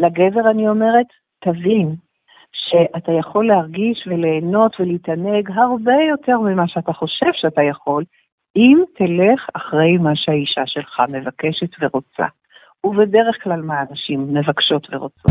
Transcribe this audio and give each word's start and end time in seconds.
לגבר 0.00 0.50
אני 0.50 0.68
אומרת, 0.68 1.06
תבין 1.38 1.94
שאתה 2.52 3.12
יכול 3.12 3.46
להרגיש 3.46 4.06
וליהנות 4.06 4.80
ולהתענג 4.80 5.50
הרבה 5.54 5.94
יותר 6.10 6.38
ממה 6.38 6.68
שאתה 6.68 6.92
חושב 6.92 7.32
שאתה 7.32 7.62
יכול, 7.62 8.04
אם 8.56 8.82
תלך 8.94 9.48
אחרי 9.54 9.96
מה 9.96 10.16
שהאישה 10.16 10.66
שלך 10.66 11.02
מבקשת 11.12 11.70
ורוצה. 11.80 12.24
ובדרך 12.84 13.42
כלל 13.42 13.62
מה 13.62 13.80
הנשים 13.80 14.34
מבקשות 14.34 14.86
ורוצות. 14.92 15.30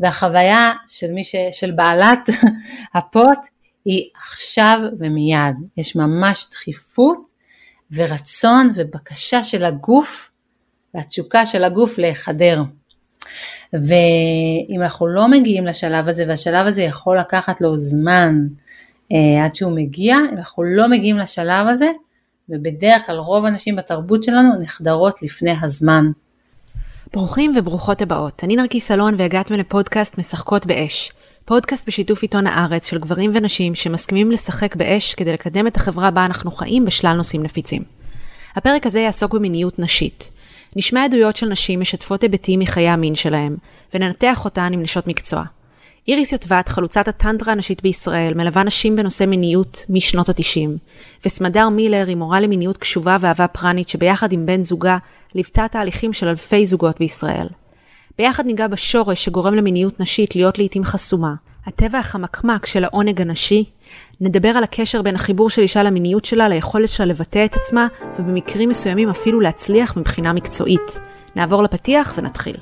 והחוויה 0.00 0.72
של 0.88 1.10
מי 1.14 1.24
ש... 1.24 1.36
של 1.52 1.70
בעלת 1.70 2.28
הפוט 2.94 3.38
היא 3.84 4.10
עכשיו 4.16 4.78
ומיד. 4.98 5.56
יש 5.76 5.96
ממש 5.96 6.46
דחיפות 6.50 7.31
ורצון 7.94 8.68
ובקשה 8.74 9.44
של 9.44 9.64
הגוף 9.64 10.30
והתשוקה 10.94 11.46
של 11.46 11.64
הגוף 11.64 11.98
להיחדר. 11.98 12.62
ואם 13.72 14.82
אנחנו 14.82 15.06
לא 15.06 15.28
מגיעים 15.28 15.66
לשלב 15.66 16.08
הזה, 16.08 16.24
והשלב 16.28 16.66
הזה 16.66 16.82
יכול 16.82 17.18
לקחת 17.18 17.60
לו 17.60 17.78
זמן 17.78 18.34
אה, 19.12 19.44
עד 19.44 19.54
שהוא 19.54 19.72
מגיע, 19.72 20.16
אם 20.32 20.38
אנחנו 20.38 20.62
לא 20.62 20.88
מגיעים 20.88 21.16
לשלב 21.16 21.66
הזה, 21.66 21.90
ובדרך 22.48 23.06
כלל 23.06 23.16
רוב 23.16 23.44
הנשים 23.46 23.76
בתרבות 23.76 24.22
שלנו 24.22 24.60
נחדרות 24.60 25.22
לפני 25.22 25.54
הזמן. 25.62 26.04
ברוכים 27.12 27.52
וברוכות 27.56 28.02
הבאות, 28.02 28.44
אני 28.44 28.56
נרקיס 28.56 28.90
אלון 28.90 29.14
והגעתם 29.18 29.54
לפודקאסט 29.54 30.18
משחקות 30.18 30.66
באש. 30.66 31.12
פודקאסט 31.44 31.86
בשיתוף 31.86 32.22
עיתון 32.22 32.46
הארץ 32.46 32.90
של 32.90 32.98
גברים 32.98 33.30
ונשים 33.34 33.74
שמסכימים 33.74 34.30
לשחק 34.30 34.76
באש 34.76 35.14
כדי 35.14 35.32
לקדם 35.32 35.66
את 35.66 35.76
החברה 35.76 36.10
בה 36.10 36.24
אנחנו 36.24 36.50
חיים 36.50 36.84
בשלל 36.84 37.16
נושאים 37.16 37.42
נפיצים. 37.42 37.82
הפרק 38.56 38.86
הזה 38.86 39.00
יעסוק 39.00 39.34
במיניות 39.34 39.78
נשית. 39.78 40.30
נשמע 40.76 41.04
עדויות 41.04 41.36
של 41.36 41.46
נשים 41.46 41.80
משתפות 41.80 42.22
היבטים 42.22 42.60
מחיי 42.60 42.88
המין 42.88 43.14
שלהם, 43.14 43.56
וננתח 43.94 44.44
אותן 44.44 44.70
עם 44.72 44.82
נשות 44.82 45.06
מקצוע. 45.06 45.42
איריס 46.08 46.32
יוטבת, 46.32 46.68
חלוצת 46.68 47.08
הטנטרה 47.08 47.52
הנשית 47.52 47.82
בישראל, 47.82 48.34
מלווה 48.34 48.62
נשים 48.62 48.96
בנושא 48.96 49.24
מיניות 49.24 49.84
משנות 49.88 50.28
ה-90, 50.28 50.68
וסמדר 51.24 51.68
מילר 51.68 52.04
היא 52.08 52.16
מורה 52.16 52.40
למיניות 52.40 52.76
קשובה 52.76 53.16
ואהבה 53.20 53.48
פרנית 53.48 53.88
שביחד 53.88 54.32
עם 54.32 54.46
בן 54.46 54.62
זוגה 54.62 54.98
ליוותה 55.34 55.66
תהליכים 55.70 56.12
של 56.12 56.28
אלפי 56.28 56.66
זוגות 56.66 56.98
בישראל. 56.98 57.46
ביחד 58.18 58.46
ניגע 58.46 58.66
בשורש 58.66 59.24
שגורם 59.24 59.54
למיניות 59.54 60.00
נשית 60.00 60.36
להיות 60.36 60.58
לעיתים 60.58 60.84
חסומה, 60.84 61.34
הטבע 61.66 61.98
החמקמק 61.98 62.66
של 62.66 62.84
העונג 62.84 63.20
הנשי, 63.20 63.64
נדבר 64.20 64.48
על 64.48 64.64
הקשר 64.64 65.02
בין 65.02 65.14
החיבור 65.14 65.50
של 65.50 65.62
אישה 65.62 65.82
למיניות 65.82 66.24
שלה, 66.24 66.48
ליכולת 66.48 66.88
שלה 66.88 67.06
לבטא 67.06 67.44
את 67.44 67.54
עצמה, 67.54 67.86
ובמקרים 68.18 68.68
מסוימים 68.68 69.08
אפילו 69.08 69.40
להצליח 69.40 69.96
מבחינה 69.96 70.32
מקצועית. 70.32 70.98
נעבור 71.36 71.62
לפתיח 71.62 72.14
ונתחיל. 72.16 72.56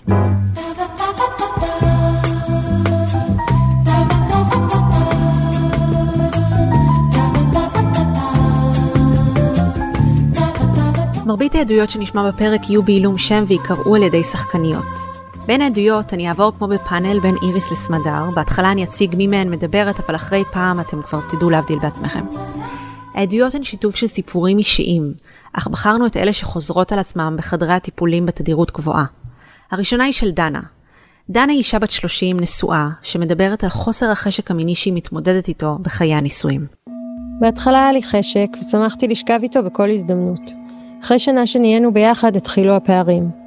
מרבית 11.27 11.55
העדויות 11.55 11.91
שנשמע 11.91 12.31
בפרק 12.31 12.71
יהיו 12.71 12.83
בעילום 12.83 13.19
שם 13.19 13.45
ויקראו 13.47 13.97
על 13.97 14.03
ידי 14.03 14.25
שחקניות. 14.25 15.20
בין 15.51 15.61
העדויות 15.61 16.15
אני 16.15 16.29
אעבור 16.29 16.53
כמו 16.59 16.69
בפאנל 16.69 17.21
בין 17.21 17.35
איריס 17.43 17.73
לסמדר, 17.73 18.31
בהתחלה 18.35 18.73
אני 18.73 18.85
אציג 18.85 19.17
מי 19.17 19.27
מהן 19.27 19.51
מדברת, 19.51 20.01
אבל 20.01 20.15
אחרי 20.15 20.43
פעם 20.53 20.81
אתם 20.81 21.03
כבר 21.03 21.21
תדעו 21.31 21.51
להבדיל 21.51 21.79
בעצמכם. 21.79 22.25
העדויות 23.15 23.55
הן 23.55 23.63
שיתוף 23.63 23.97
של 23.97 24.07
סיפורים 24.07 24.59
אישיים, 24.59 25.13
אך 25.53 25.69
בחרנו 25.69 26.07
את 26.07 26.17
אלה 26.17 26.33
שחוזרות 26.33 26.93
על 26.93 26.99
עצמם 26.99 27.35
בחדרי 27.39 27.73
הטיפולים 27.73 28.27
בתדירות 28.27 28.71
גבוהה. 28.71 29.05
הראשונה 29.71 30.05
היא 30.05 30.13
של 30.13 30.31
דנה. 30.31 30.61
דנה 31.31 31.53
היא 31.53 31.59
אישה 31.59 31.79
בת 31.79 31.91
30, 31.91 32.41
נשואה, 32.41 32.89
שמדברת 33.03 33.65
על 33.65 33.71
חוסר 33.71 34.11
החשק 34.11 34.51
המיני 34.51 34.75
שהיא 34.75 34.95
מתמודדת 34.95 35.49
איתו 35.49 35.79
בחיי 35.83 36.15
הנישואים. 36.15 36.67
בהתחלה 37.41 37.83
היה 37.83 37.93
לי 37.93 38.03
חשק, 38.03 38.49
וצמחתי 38.61 39.09
לשכב 39.09 39.39
איתו 39.43 39.63
בכל 39.63 39.91
הזדמנות. 39.91 40.51
אחרי 41.05 41.19
שנה 41.19 41.47
שנהיינו 41.47 41.93
ביחד 41.93 42.37
התחילו 42.37 42.77
הפערים. 42.77 43.40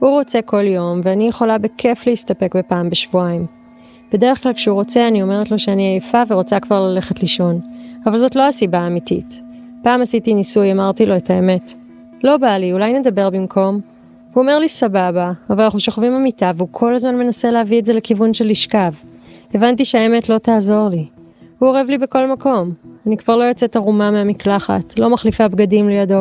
הוא 0.00 0.10
רוצה 0.10 0.42
כל 0.42 0.66
יום, 0.66 1.00
ואני 1.04 1.28
יכולה 1.28 1.58
בכיף 1.58 2.06
להסתפק 2.06 2.56
בפעם 2.56 2.90
בשבועיים. 2.90 3.46
בדרך 4.12 4.42
כלל 4.42 4.52
כשהוא 4.52 4.74
רוצה 4.74 5.08
אני 5.08 5.22
אומרת 5.22 5.50
לו 5.50 5.58
שאני 5.58 5.82
עייפה 5.82 6.22
ורוצה 6.28 6.60
כבר 6.60 6.80
ללכת 6.88 7.20
לישון, 7.20 7.60
אבל 8.06 8.18
זאת 8.18 8.36
לא 8.36 8.46
הסיבה 8.46 8.78
האמיתית. 8.78 9.40
פעם 9.82 10.02
עשיתי 10.02 10.34
ניסוי, 10.34 10.72
אמרתי 10.72 11.06
לו 11.06 11.16
את 11.16 11.30
האמת. 11.30 11.72
לא 12.24 12.36
בא 12.36 12.56
לי, 12.56 12.72
אולי 12.72 12.92
נדבר 12.92 13.30
במקום? 13.30 13.80
הוא 14.34 14.40
אומר 14.40 14.58
לי 14.58 14.68
סבבה, 14.68 15.32
אבל 15.50 15.64
אנחנו 15.64 15.80
שוכבים 15.80 16.14
במיטה 16.14 16.52
והוא 16.56 16.68
כל 16.70 16.94
הזמן 16.94 17.18
מנסה 17.18 17.50
להביא 17.50 17.80
את 17.80 17.86
זה 17.86 17.92
לכיוון 17.92 18.34
של 18.34 18.46
לשכב. 18.46 18.92
הבנתי 19.54 19.84
שהאמת 19.84 20.28
לא 20.28 20.38
תעזור 20.38 20.88
לי. 20.88 21.06
הוא 21.58 21.68
אורב 21.68 21.86
לי 21.88 21.98
בכל 21.98 22.26
מקום. 22.26 22.72
אני 23.06 23.16
כבר 23.16 23.36
לא 23.36 23.44
יוצאת 23.44 23.76
ערומה 23.76 24.10
מהמקלחת, 24.10 24.98
לא 24.98 25.10
מחליפה 25.10 25.48
בגדים 25.48 25.88
לידו, 25.88 26.20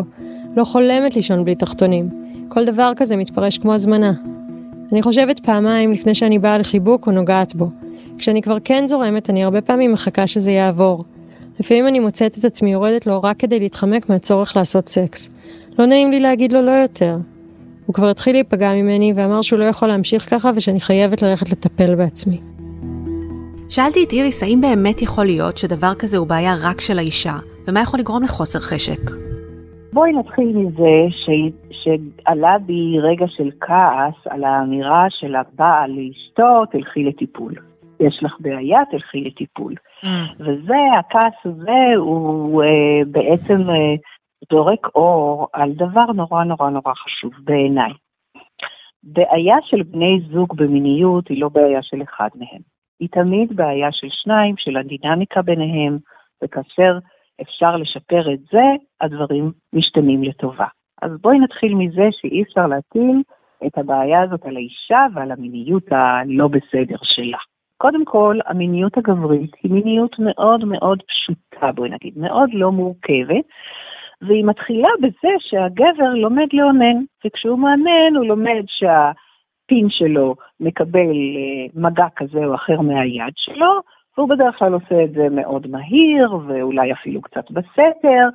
לא 0.56 0.64
חולמת 0.64 1.16
לישון 1.16 1.44
בלי 1.46 1.56
תחתונים. 1.56 2.19
כל 2.50 2.66
דבר 2.66 2.92
כזה 2.96 3.16
מתפרש 3.16 3.58
כמו 3.58 3.74
הזמנה. 3.74 4.12
אני 4.92 5.02
חושבת 5.02 5.40
פעמיים 5.40 5.94
לפני 5.94 6.16
שאני 6.16 6.40
באה 6.40 6.58
לחיבוק 6.58 7.08
או 7.08 7.12
נוגעת 7.12 7.56
בו. 7.56 7.70
כשאני 8.18 8.42
כבר 8.42 8.58
כן 8.64 8.88
זורמת, 8.88 9.30
אני 9.30 9.44
הרבה 9.44 9.62
פעמים 9.62 9.92
מחכה 9.92 10.28
שזה 10.28 10.52
יעבור. 10.52 11.04
לפעמים 11.60 11.88
אני 11.88 12.00
מוצאת 12.00 12.38
את 12.38 12.46
עצמי 12.46 12.72
יורדת 12.72 13.08
לו 13.08 13.22
רק 13.22 13.38
כדי 13.38 13.60
להתחמק 13.60 14.10
מהצורך 14.10 14.58
לעשות 14.58 14.90
סקס. 14.90 15.30
לא 15.80 15.86
נעים 15.86 16.12
לי 16.12 16.20
להגיד 16.20 16.52
לו 16.52 16.62
לא 16.62 16.72
יותר. 16.72 17.16
הוא 17.86 17.94
כבר 17.94 18.10
התחיל 18.10 18.36
להיפגע 18.36 18.74
ממני 18.74 19.14
ואמר 19.16 19.42
שהוא 19.42 19.60
לא 19.60 19.66
יכול 19.66 19.88
להמשיך 19.88 20.30
ככה 20.30 20.52
ושאני 20.56 20.80
חייבת 20.80 21.22
ללכת 21.22 21.52
לטפל 21.52 21.96
בעצמי. 21.96 22.40
שאלתי 23.70 24.04
את 24.04 24.14
איריס 24.14 24.44
האם 24.44 24.62
באמת 24.62 25.02
יכול 25.02 25.26
להיות 25.26 25.58
שדבר 25.58 25.94
כזה 25.94 26.18
הוא 26.18 26.28
בעיה 26.28 26.56
רק 26.62 26.82
של 26.82 26.98
האישה, 26.98 27.36
ומה 27.68 27.82
יכול 27.82 28.00
לגרום 28.00 28.24
לחוסר 28.24 28.60
חשק. 28.60 29.00
בואי 29.94 30.12
נתחיל 30.12 30.58
מזה 30.58 30.90
ש... 31.10 31.30
שעלה 31.84 32.58
בי 32.58 33.00
רגע 33.00 33.26
של 33.28 33.50
כעס 33.62 34.28
על 34.30 34.44
האמירה 34.44 35.06
של 35.10 35.36
הבעל 35.36 35.92
לאשתו, 35.92 36.66
תלכי 36.72 37.04
לטיפול. 37.04 37.54
יש 38.00 38.20
לך 38.24 38.36
בעיה, 38.40 38.80
תלכי 38.92 39.22
לטיפול. 39.22 39.74
Mm. 40.04 40.08
וזה, 40.40 40.78
הכעס 41.00 41.34
הזה 41.46 41.98
הוא 41.98 42.64
uh, 42.64 43.06
בעצם 43.08 43.70
uh, 43.70 44.00
זורק 44.52 44.88
אור 44.96 45.48
על 45.54 45.72
דבר 45.72 46.06
נורא 46.16 46.44
נורא 46.44 46.70
נורא 46.70 46.94
חשוב 46.94 47.32
בעיניי. 47.44 47.92
בעיה 49.04 49.56
של 49.64 49.84
בני 49.84 50.20
זוג 50.32 50.56
במיניות 50.56 51.28
היא 51.28 51.42
לא 51.42 51.50
בעיה 51.50 51.82
של 51.84 52.02
אחד 52.04 52.30
מהם. 52.36 52.62
היא 53.00 53.10
תמיד 53.12 53.56
בעיה 53.56 53.92
של 53.92 54.08
שניים, 54.10 54.58
של 54.58 54.78
הדינמיקה 54.78 55.42
ביניהם, 55.42 55.98
וכאשר 56.44 57.00
אפשר 57.42 57.76
לשפר 57.76 58.34
את 58.34 58.40
זה, 58.52 58.64
הדברים 59.02 59.52
משתנים 59.74 60.24
לטובה. 60.24 60.66
אז 61.02 61.12
בואי 61.22 61.40
נתחיל 61.40 61.76
מזה 61.76 62.08
שאי 62.12 62.44
אפשר 62.44 62.68
להטיל 62.68 63.22
את 63.68 63.78
הבעיה 63.78 64.22
הזאת 64.22 64.46
על 64.46 64.56
האישה 64.56 65.06
ועל 65.14 65.32
המיניות 65.32 65.84
הלא 65.92 66.48
בסדר 66.48 66.98
שלה. 67.04 67.38
קודם 67.78 68.06
כל, 68.06 68.40
המיניות 68.46 68.98
הגברית 68.98 69.52
היא 69.64 69.72
מיניות 69.72 70.16
מאוד 70.20 70.66
מאוד 70.66 71.02
פשוטה, 71.08 71.72
בואי 71.72 71.90
נגיד, 71.90 72.18
מאוד 72.18 72.50
לא 72.54 72.72
מורכבת, 72.72 73.46
והיא 74.22 74.46
מתחילה 74.46 74.90
בזה 75.02 75.30
שהגבר 75.40 76.14
לומד 76.16 76.48
לאונן, 76.54 77.04
וכשהוא 77.26 77.60
מאמן 77.60 78.16
הוא 78.16 78.26
לומד 78.26 78.64
שהפין 78.68 79.90
שלו 79.90 80.36
מקבל 80.60 80.98
אה, 81.38 81.66
מגע 81.76 82.08
כזה 82.16 82.46
או 82.46 82.56
אחר 82.56 82.82
מהיד 82.82 83.34
שלו, 83.36 83.82
והוא 84.18 84.30
בדרך 84.30 84.56
כלל 84.60 84.74
עושה 84.74 85.04
את 85.04 85.12
זה 85.12 85.30
מאוד 85.32 85.68
מהיר, 85.68 86.36
ואולי 86.48 86.94
אפילו 86.94 87.22
קצת 87.22 87.52
בסתר, 87.52 88.30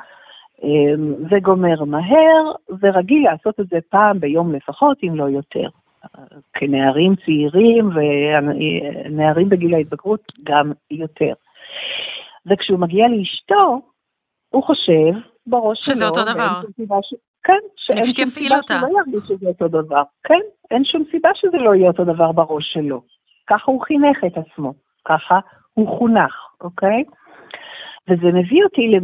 וגומר 1.30 1.84
מהר, 1.84 2.52
ורגיל 2.80 3.24
לעשות 3.24 3.60
את 3.60 3.68
זה 3.68 3.78
פעם 3.88 4.20
ביום 4.20 4.54
לפחות, 4.54 4.98
אם 5.02 5.16
לא 5.16 5.24
יותר. 5.24 5.68
כנערים 6.52 7.14
צעירים 7.24 7.90
ונערים 7.94 9.48
בגיל 9.48 9.74
ההתבגרות 9.74 10.32
גם 10.44 10.72
יותר. 10.90 11.32
וכשהוא 12.46 12.78
מגיע 12.78 13.08
לאשתו, 13.08 13.80
הוא 14.50 14.62
חושב 14.62 15.12
בראש 15.46 15.84
שלו, 15.84 15.94
שזה 15.94 16.06
אותו 16.06 16.22
דבר. 16.22 16.60
ש... 17.02 17.14
כן, 17.44 17.58
שאין 17.76 18.04
שום 18.04 18.26
סיבה 18.26 18.56
אותה. 18.56 18.80
שלא 18.80 18.98
ירגיש 18.98 19.28
שזה 19.28 19.48
אותו 19.48 19.68
דבר. 19.68 20.02
כן, 20.24 20.40
אין 20.70 20.84
שום 20.84 21.04
סיבה 21.10 21.30
שזה 21.34 21.56
לא 21.56 21.74
יהיה 21.74 21.88
אותו 21.88 22.04
דבר 22.04 22.32
בראש 22.32 22.72
שלו. 22.72 23.02
ככה 23.46 23.72
הוא 23.72 23.82
חינך 23.82 24.24
את 24.26 24.38
עצמו, 24.38 24.72
ככה 25.04 25.38
הוא 25.74 25.98
חונך, 25.98 26.34
אוקיי? 26.60 27.04
וזה 28.08 28.26
מביא 28.26 28.64
אותי 28.64 28.98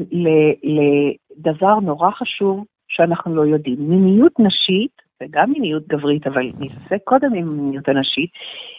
לדבר 1.41 1.81
נורא 1.81 2.11
חשוב 2.11 2.65
שאנחנו 2.89 3.35
לא 3.35 3.43
יודעים. 3.43 3.77
מיניות 3.79 4.33
נשית, 4.39 5.03
וגם 5.23 5.51
מיניות 5.51 5.89
גברית, 5.89 6.27
אבל 6.27 6.51
נתעסק 6.59 6.99
קודם 7.05 7.35
עם 7.35 7.57
מיניות 7.57 7.89
הנשית, 7.89 8.31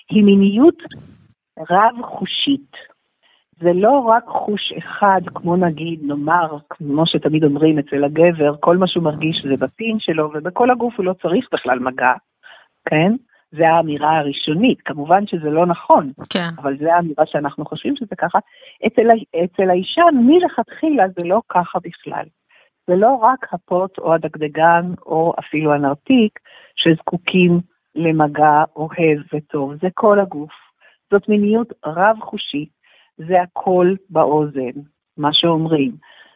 היא 0.09 0.23
מיניות 0.23 0.83
רב-חושית. 1.69 2.71
זה 3.59 3.73
לא 3.73 3.99
רק 3.99 4.23
חוש 4.27 4.73
אחד, 4.77 5.21
כמו 5.35 5.55
נגיד, 5.55 5.99
נאמר, 6.03 6.57
כמו 6.69 7.05
שתמיד 7.05 7.43
אומרים 7.43 7.79
אצל 7.79 8.03
הגבר, 8.03 8.55
כל 8.59 8.77
מה 8.77 8.87
שהוא 8.87 9.03
מרגיש 9.03 9.45
זה 9.45 9.57
בפין 9.57 9.99
שלו, 9.99 10.31
ובכל 10.33 10.71
הגוף 10.71 10.93
הוא 10.97 11.05
לא 11.05 11.13
צריך 11.21 11.47
בכלל 11.53 11.79
מגע, 11.79 12.13
כן? 12.85 13.15
זה 13.51 13.69
האמירה 13.69 14.17
הראשונית, 14.17 14.81
כמובן 14.81 15.27
שזה 15.27 15.49
לא 15.49 15.65
נכון, 15.65 16.11
כן. 16.29 16.49
אבל 16.57 16.77
זה 16.77 16.95
האמירה 16.95 17.25
שאנחנו 17.25 17.65
חושבים 17.65 17.95
שזה 17.95 18.15
ככה. 18.17 18.39
אצל, 18.87 19.07
אצל 19.43 19.69
האישה 19.69 20.03
מלכתחילה 20.13 21.03
זה 21.07 21.27
לא 21.27 21.41
ככה 21.49 21.79
בכלל. 21.79 22.25
זה 22.87 22.95
לא 22.95 23.15
רק 23.15 23.53
הפוט 23.53 23.97
או 23.97 24.13
הדגדגן 24.13 24.93
או 25.05 25.33
אפילו 25.39 25.73
הנרתיק 25.73 26.39
שזקוקים 26.75 27.59
למגע 27.95 28.63
אוהב 28.75 29.19
וטוב, 29.33 29.73
זה 29.81 29.87
כל 29.93 30.19
הגוף. 30.19 30.51
זאת 31.11 31.29
מיניות 31.29 31.73
רב-חושית, 31.85 32.69
זה 33.17 33.41
הקול 33.41 33.97
באוזן, 34.09 34.79
מה 35.17 35.33
שאומרים, 35.33 35.91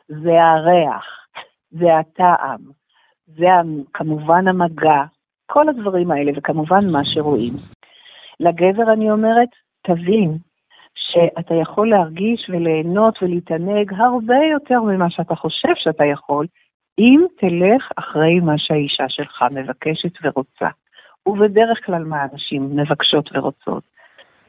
זה 0.07 0.43
הריח, 0.43 1.05
זה 1.71 1.97
הטעם, 1.97 2.59
זה 3.27 3.47
כמובן 3.93 4.47
המגע, 4.47 5.03
כל 5.45 5.69
הדברים 5.69 6.11
האלה, 6.11 6.31
וכמובן 6.35 6.79
מה 6.91 7.05
שרואים. 7.05 7.53
לגבר 8.39 8.93
אני 8.93 9.11
אומרת, 9.11 9.49
תבין 9.81 10.37
שאתה 11.15 11.53
יכול 11.53 11.89
להרגיש 11.89 12.49
וליהנות 12.49 13.23
ולהתענג 13.23 13.93
הרבה 13.97 14.35
יותר 14.51 14.81
ממה 14.81 15.09
שאתה 15.09 15.35
חושב 15.35 15.75
שאתה 15.75 16.05
יכול, 16.05 16.45
אם 16.99 17.25
תלך 17.39 17.91
אחרי 17.95 18.39
מה 18.39 18.57
שהאישה 18.57 19.09
שלך 19.09 19.43
מבקשת 19.55 20.11
ורוצה. 20.23 20.67
ובדרך 21.27 21.85
כלל 21.85 22.03
מה 22.03 22.25
אנשים 22.33 22.75
מבקשות 22.75 23.29
ורוצות? 23.33 23.83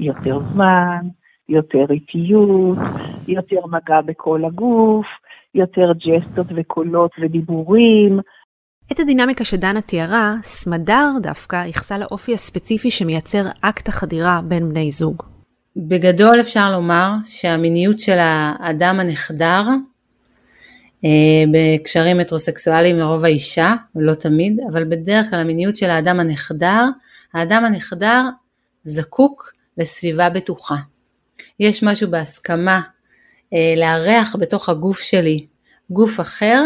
יותר 0.01 0.39
זמן, 0.53 1.01
יותר 1.49 1.85
איטיות, 1.91 2.79
יותר 3.29 3.67
מגע 3.67 4.01
בכל 4.01 4.45
הגוף, 4.45 5.07
יותר 5.55 5.93
ג'סטות 5.93 6.47
וקולות 6.57 7.11
ודיבורים. 7.21 8.21
את 8.93 9.01
הדינמיקה 9.01 9.45
שדנה 9.45 9.81
תיארה, 9.81 10.35
סמדר 10.43 11.07
דווקא 11.23 11.57
ייחסה 11.57 11.99
לאופי 11.99 12.35
הספציפי 12.35 12.91
שמייצר 12.91 13.43
אקט 13.61 13.89
החדירה 13.89 14.41
בין 14.49 14.69
בני 14.69 14.91
זוג. 14.91 15.36
בגדול 15.77 16.41
אפשר 16.41 16.73
לומר 16.73 17.13
שהמיניות 17.25 18.01
של 18.01 18.17
האדם 18.21 19.01
הנחדר 19.01 19.63
אה, 21.05 21.11
בקשרים 21.53 22.19
מטרוסקסואליים 22.19 22.99
לרוב 22.99 23.25
האישה, 23.25 23.75
לא 23.97 24.15
תמיד, 24.15 24.61
אבל 24.73 24.85
בדרך 24.85 25.31
כלל 25.31 25.39
המיניות 25.39 25.77
של 25.77 25.91
האדם 25.91 26.21
הנחדר, 26.21 26.85
האדם 27.33 27.65
הנחדר 27.65 28.23
זקוק 28.85 29.53
לסביבה 29.79 30.31
בטוחה. 30.31 30.77
יש 31.61 31.83
משהו 31.83 32.11
בהסכמה 32.11 32.81
אה, 33.55 33.75
לארח 33.77 34.37
בתוך 34.39 34.69
הגוף 34.69 35.01
שלי 35.01 35.47
גוף 35.91 36.21
אחר 36.21 36.63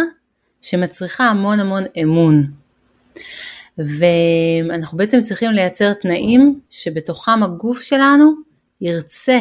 שמצריכה 0.62 1.24
המון 1.24 1.60
המון 1.60 1.84
אמון. 2.02 2.50
ואנחנו 3.78 4.98
בעצם 4.98 5.22
צריכים 5.22 5.50
לייצר 5.50 5.92
תנאים 5.92 6.60
שבתוכם 6.70 7.42
הגוף 7.42 7.82
שלנו 7.82 8.49
ירצה 8.80 9.38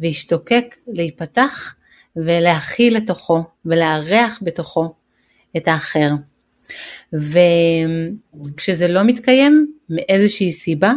וישתוקק 0.00 0.76
להיפתח 0.86 1.74
ולהכיל 2.16 2.96
לתוכו 2.96 3.44
ולארח 3.64 4.38
בתוכו 4.42 4.94
את 5.56 5.68
האחר. 5.68 6.10
וכשזה 7.12 8.88
לא 8.88 9.02
מתקיים 9.02 9.72
מאיזושהי 9.88 10.52
סיבה, 10.52 10.92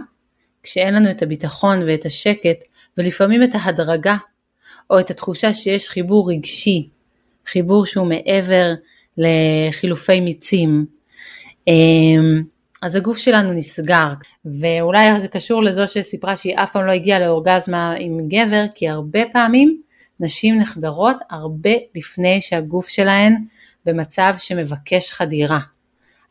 כשאין 0.63 0.93
לנו 0.93 1.11
את 1.11 1.21
הביטחון 1.21 1.83
ואת 1.87 2.05
השקט 2.05 2.57
ולפעמים 2.97 3.43
את 3.43 3.49
ההדרגה 3.53 4.15
או 4.89 4.99
את 4.99 5.09
התחושה 5.09 5.53
שיש 5.53 5.89
חיבור 5.89 6.31
רגשי, 6.31 6.89
חיבור 7.47 7.85
שהוא 7.85 8.07
מעבר 8.07 8.73
לחילופי 9.17 10.19
מיצים, 10.19 10.85
אמ, 11.67 12.43
אז 12.85 12.95
הגוף 12.95 13.17
שלנו 13.17 13.53
נסגר, 13.53 14.13
ואולי 14.45 15.21
זה 15.21 15.27
קשור 15.27 15.63
לזו 15.63 15.87
שסיפרה 15.87 16.35
שהיא 16.35 16.55
אף 16.55 16.71
פעם 16.71 16.85
לא 16.85 16.91
הגיעה 16.91 17.19
לאורגזמה 17.19 17.93
עם 17.99 18.19
גבר, 18.27 18.65
כי 18.75 18.89
הרבה 18.89 19.19
פעמים 19.33 19.81
נשים 20.19 20.59
נחדרות 20.59 21.15
הרבה 21.29 21.69
לפני 21.95 22.41
שהגוף 22.41 22.89
שלהן 22.89 23.35
במצב 23.85 24.33
שמבקש 24.37 25.11
חדירה. 25.11 25.59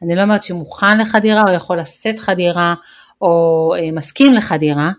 אני 0.03 0.15
לא 0.15 0.23
אומרת 0.23 0.43
שמוכן 0.43 0.99
לחדירה 0.99 1.43
או 1.43 1.55
יכול 1.55 1.79
לשאת 1.79 2.19
חדירה 2.19 2.75
או 3.21 3.73
אה, 3.79 3.93
מסכים 3.93 4.35
לחדירה, 4.35 4.91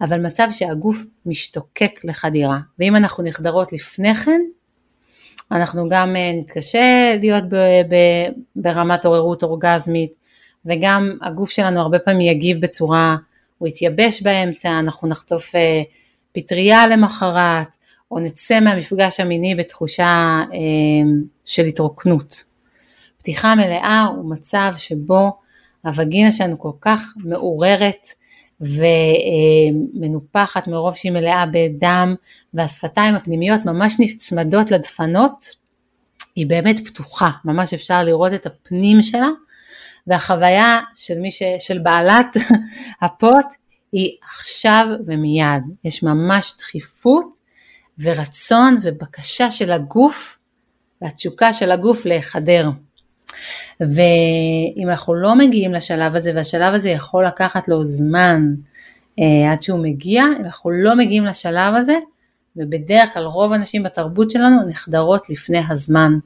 אבל 0.00 0.26
מצב 0.26 0.48
שהגוף 0.52 1.02
משתוקק 1.26 2.00
לחדירה. 2.04 2.58
ואם 2.78 2.96
אנחנו 2.96 3.24
נחדרות 3.24 3.72
לפני 3.72 4.14
כן, 4.14 4.40
אנחנו 5.52 5.88
גם 5.88 6.16
אה, 6.16 6.32
נתקשה 6.34 7.16
להיות 7.20 7.44
ברמת 8.56 9.04
עוררות 9.04 9.42
אורגזמית, 9.42 10.19
וגם 10.66 11.18
הגוף 11.22 11.50
שלנו 11.50 11.80
הרבה 11.80 11.98
פעמים 11.98 12.36
יגיב 12.36 12.60
בצורה, 12.60 13.16
הוא 13.58 13.68
יתייבש 13.68 14.22
באמצע, 14.22 14.78
אנחנו 14.78 15.08
נחטוף 15.08 15.54
אה, 15.54 15.82
פטריה 16.32 16.86
למחרת, 16.86 17.76
או 18.10 18.18
נצא 18.18 18.60
מהמפגש 18.60 19.20
המיני 19.20 19.54
בתחושה 19.54 20.40
אה, 20.52 20.58
של 21.44 21.64
התרוקנות. 21.64 22.44
פתיחה 23.18 23.54
מלאה 23.54 24.06
הוא 24.16 24.30
מצב 24.30 24.72
שבו 24.76 25.32
הווגינה 25.84 26.32
שלנו 26.32 26.58
כל 26.58 26.72
כך 26.80 27.12
מעוררת 27.16 28.08
ומנופחת 29.94 30.68
מרוב 30.68 30.96
שהיא 30.96 31.12
מלאה 31.12 31.44
בדם 31.52 32.14
והשפתיים 32.54 33.14
הפנימיות 33.14 33.60
ממש 33.64 33.96
נצמדות 33.98 34.70
לדפנות, 34.70 35.60
היא 36.36 36.46
באמת 36.46 36.86
פתוחה, 36.86 37.30
ממש 37.44 37.74
אפשר 37.74 38.04
לראות 38.04 38.32
את 38.34 38.46
הפנים 38.46 39.02
שלה 39.02 39.28
והחוויה 40.06 40.80
של, 40.94 41.14
ש... 41.30 41.42
של 41.58 41.78
בעלת 41.78 42.36
הפוט 43.02 43.46
היא 43.92 44.16
עכשיו 44.22 44.86
ומיד, 45.06 45.62
יש 45.84 46.02
ממש 46.02 46.54
דחיפות 46.58 47.26
ורצון 47.98 48.76
ובקשה 48.82 49.50
של 49.50 49.72
הגוף 49.72 50.38
והתשוקה 51.02 51.52
של 51.52 51.70
הגוף 51.70 52.06
להיחדר. 52.06 52.70
ואם 53.80 54.88
אנחנו 54.88 55.14
לא 55.14 55.34
מגיעים 55.34 55.72
לשלב 55.72 56.16
הזה, 56.16 56.32
והשלב 56.34 56.74
הזה 56.74 56.90
יכול 56.90 57.26
לקחת 57.26 57.68
לו 57.68 57.84
זמן 57.84 58.42
אה, 59.18 59.52
עד 59.52 59.62
שהוא 59.62 59.80
מגיע, 59.82 60.24
אם 60.24 60.44
אנחנו 60.44 60.70
לא 60.70 60.96
מגיעים 60.96 61.24
לשלב 61.24 61.74
הזה, 61.74 61.98
ובדרך 62.56 63.14
כלל 63.14 63.24
רוב 63.24 63.52
הנשים 63.52 63.82
בתרבות 63.82 64.30
שלנו 64.30 64.68
נחדרות 64.68 65.30
לפני 65.30 65.62
הזמן. 65.68 66.18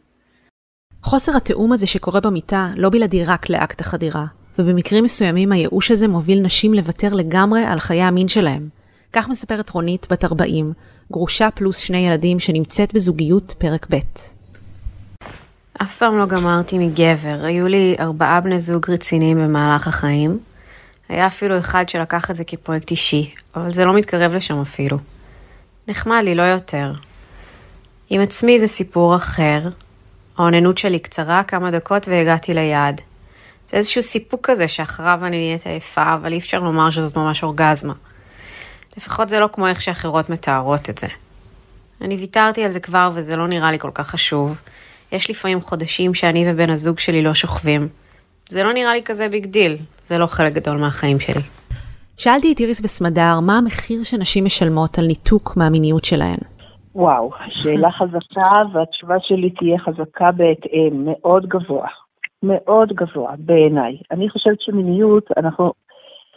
חוסר 1.04 1.36
התיאום 1.36 1.72
הזה 1.72 1.86
שקורה 1.86 2.20
במיטה 2.20 2.70
לא 2.76 2.88
בלעדי 2.88 3.24
רק 3.24 3.50
לאקט 3.50 3.80
החדירה, 3.80 4.24
ובמקרים 4.58 5.04
מסוימים 5.04 5.52
הייאוש 5.52 5.90
הזה 5.90 6.08
מוביל 6.08 6.40
נשים 6.40 6.74
לוותר 6.74 7.14
לגמרי 7.14 7.64
על 7.64 7.78
חיי 7.78 8.02
המין 8.02 8.28
שלהם. 8.28 8.68
כך 9.12 9.28
מספרת 9.28 9.70
רונית, 9.70 10.06
בת 10.10 10.24
40, 10.24 10.72
גרושה 11.12 11.50
פלוס 11.50 11.76
שני 11.76 11.98
ילדים 11.98 12.40
שנמצאת 12.40 12.94
בזוגיות 12.94 13.54
פרק 13.58 13.86
ב'. 13.90 13.98
אף 15.82 15.96
פעם 15.96 16.18
לא 16.18 16.26
גמרתי 16.26 16.78
מגבר, 16.78 17.44
היו 17.44 17.68
לי 17.68 17.96
ארבעה 18.00 18.40
בני 18.40 18.58
זוג 18.58 18.90
רציניים 18.90 19.36
במהלך 19.36 19.88
החיים. 19.88 20.38
היה 21.08 21.26
אפילו 21.26 21.58
אחד 21.58 21.88
שלקח 21.88 22.30
את 22.30 22.36
זה 22.36 22.44
כפרויקט 22.44 22.90
אישי, 22.90 23.34
אבל 23.56 23.72
זה 23.72 23.84
לא 23.84 23.94
מתקרב 23.94 24.34
לשם 24.34 24.60
אפילו. 24.60 24.98
נחמד 25.88 26.20
לי, 26.24 26.34
לא 26.34 26.42
יותר. 26.42 26.92
עם 28.10 28.20
עצמי 28.20 28.58
זה 28.58 28.66
סיפור 28.66 29.16
אחר. 29.16 29.68
האוננות 30.38 30.78
שלי 30.78 30.98
קצרה 30.98 31.42
כמה 31.42 31.70
דקות 31.70 32.08
והגעתי 32.08 32.54
ליעד. 32.54 33.00
זה 33.68 33.76
איזשהו 33.76 34.02
סיפוק 34.02 34.50
כזה 34.50 34.68
שאחריו 34.68 35.20
אני 35.22 35.36
נהיית 35.36 35.66
עייפה, 35.66 36.14
אבל 36.14 36.32
אי 36.32 36.38
אפשר 36.38 36.60
לומר 36.60 36.90
שזאת 36.90 37.16
ממש 37.16 37.42
אורגזמה. 37.42 37.92
לפחות 38.96 39.28
זה 39.28 39.38
לא 39.38 39.48
כמו 39.52 39.66
איך 39.66 39.80
שאחרות 39.80 40.30
מתארות 40.30 40.90
את 40.90 40.98
זה. 40.98 41.06
אני 42.00 42.16
ויתרתי 42.16 42.64
על 42.64 42.70
זה 42.70 42.80
כבר 42.80 43.10
וזה 43.14 43.36
לא 43.36 43.48
נראה 43.48 43.72
לי 43.72 43.78
כל 43.78 43.90
כך 43.94 44.08
חשוב. 44.08 44.60
יש 45.12 45.30
לפעמים 45.30 45.60
חודשים 45.60 46.14
שאני 46.14 46.52
ובן 46.52 46.70
הזוג 46.70 46.98
שלי 46.98 47.22
לא 47.22 47.34
שוכבים. 47.34 47.88
זה 48.48 48.62
לא 48.62 48.72
נראה 48.72 48.94
לי 48.94 49.02
כזה 49.04 49.28
ביג 49.28 49.46
דיל, 49.46 49.76
זה 50.02 50.18
לא 50.18 50.26
חלק 50.26 50.52
גדול 50.52 50.76
מהחיים 50.76 51.20
שלי. 51.20 51.40
שאלתי 52.16 52.52
את 52.52 52.60
איריס 52.60 52.80
וסמדר, 52.84 53.40
מה 53.40 53.58
המחיר 53.58 54.04
שנשים 54.04 54.44
משלמות 54.44 54.98
על 54.98 55.06
ניתוק 55.06 55.56
מהמיניות 55.56 56.04
שלהן? 56.04 56.53
וואו, 56.94 57.30
שאלה 57.48 57.90
חזקה, 57.90 58.62
והתשובה 58.72 59.20
שלי 59.20 59.50
תהיה 59.50 59.78
חזקה 59.78 60.32
בהתאם, 60.32 61.04
מאוד 61.04 61.46
גבוה. 61.46 61.88
מאוד 62.42 62.92
גבוה 62.92 63.34
בעיניי. 63.38 63.96
אני 64.10 64.28
חושבת 64.28 64.60
שמיניות, 64.60 65.30
אנחנו 65.36 65.72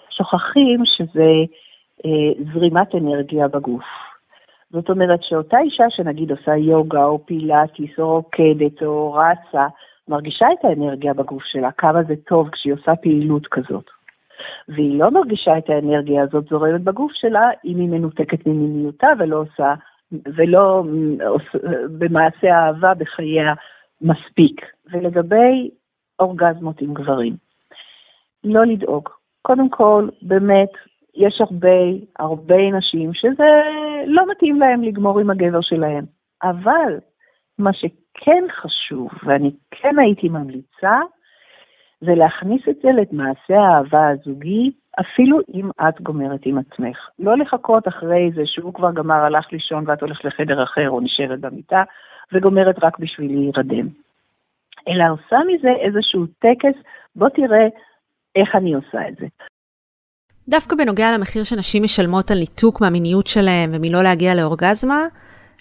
שוכחים 0.10 0.86
שזה 0.86 1.32
אה, 2.06 2.44
זרימת 2.54 2.96
אנרגיה 2.96 3.48
בגוף. 3.48 3.86
זאת 4.72 4.90
אומרת 4.90 5.24
שאותה 5.24 5.60
אישה 5.60 5.84
שנגיד 5.90 6.32
עושה 6.32 6.56
יוגה 6.56 7.06
או 7.06 7.26
פילאטיס 7.26 8.00
או 8.00 8.14
רוקדת 8.14 8.84
או 8.84 9.14
רצה, 9.14 9.68
מרגישה 10.08 10.48
את 10.54 10.66
האנרגיה 10.66 11.14
בגוף 11.14 11.44
שלה, 11.44 11.72
כמה 11.72 12.04
זה 12.04 12.14
טוב 12.28 12.50
כשהיא 12.50 12.74
עושה 12.74 12.96
פעילות 12.96 13.48
כזאת. 13.48 13.90
והיא 14.68 15.00
לא 15.00 15.12
מרגישה 15.12 15.58
את 15.58 15.70
האנרגיה 15.70 16.24
הזאת 16.24 16.48
זורמת 16.50 16.82
בגוף 16.82 17.12
שלה 17.14 17.50
אם 17.66 17.80
היא 17.80 17.90
מנותקת 17.90 18.48
ממיניותה 18.48 19.08
ולא 19.20 19.36
עושה 19.42 19.74
ולא 20.12 20.84
במעשה 21.98 22.56
האהבה 22.56 22.94
בחייה 22.94 23.54
מספיק. 24.02 24.62
ולגבי 24.92 25.70
אורגזמות 26.20 26.82
עם 26.82 26.94
גברים, 26.94 27.36
לא 28.44 28.66
לדאוג. 28.66 29.10
קודם 29.42 29.70
כל, 29.70 30.10
באמת, 30.22 30.70
יש 31.16 31.42
הרבה, 31.42 31.78
הרבה 32.20 32.72
נשים 32.72 33.14
שזה 33.14 33.50
לא 34.06 34.32
מתאים 34.32 34.60
להם 34.60 34.84
לגמור 34.84 35.20
עם 35.20 35.30
הגבר 35.30 35.62
שלהם. 35.62 36.06
אבל 36.44 37.00
מה 37.58 37.74
שכן 37.74 38.44
חשוב, 38.52 39.10
ואני 39.24 39.52
כן 39.72 40.00
הייתי 40.00 40.30
ממליצה, 40.30 41.00
זה 42.02 42.16
להכניס 42.16 42.62
את 42.70 42.76
זה 42.84 42.90
למעשה 42.92 43.60
האהבה 43.60 44.08
הזוגי, 44.08 44.72
אפילו 45.00 45.40
אם 45.54 45.70
את 45.70 46.02
גומרת 46.02 46.40
עם 46.46 46.58
עצמך. 46.58 46.98
לא 47.20 47.38
לחכות 47.38 47.88
אחרי 47.88 48.32
זה 48.36 48.42
שהוא 48.46 48.74
כבר 48.74 48.92
גמר, 48.92 49.16
הלך 49.16 49.46
לישון 49.52 49.84
ואת 49.88 50.02
הולכת 50.02 50.26
לחדר 50.26 50.64
אחר 50.64 50.90
או 50.90 51.02
נשארת 51.02 51.40
במיטה, 51.40 51.84
וגומרת 52.34 52.84
רק 52.84 53.00
בשביל 53.00 53.32
להירדם. 53.32 53.88
אלא 54.88 55.04
עושה 55.12 55.38
מזה 55.48 55.70
איזשהו 55.70 56.26
טקס, 56.26 56.82
בוא 57.16 57.30
תראה 57.30 57.68
איך 58.36 58.56
אני 58.56 58.74
עושה 58.74 59.08
את 59.08 59.16
זה. 59.20 59.26
דווקא 60.48 60.76
בנוגע 60.76 61.12
למחיר 61.12 61.44
שנשים 61.44 61.84
משלמות 61.84 62.32
על 62.32 62.38
ניתוק 62.40 62.82
מהמיניות 62.82 63.28
שלהם 63.28 63.72
ומלא 63.74 64.04
להגיע 64.04 64.36
לאורגזמה, 64.36 65.02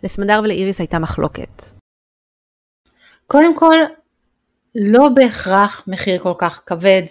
לסמדר 0.02 0.40
ולאיריס 0.44 0.80
הייתה 0.80 0.98
מחלוקת. 0.98 1.62
קודם 3.26 3.56
כל, 3.56 3.76
לא 4.74 5.08
בהכרח 5.14 5.88
מחיר 5.88 6.18
כל 6.22 6.34
כך 6.38 6.62
כבד, 6.66 7.02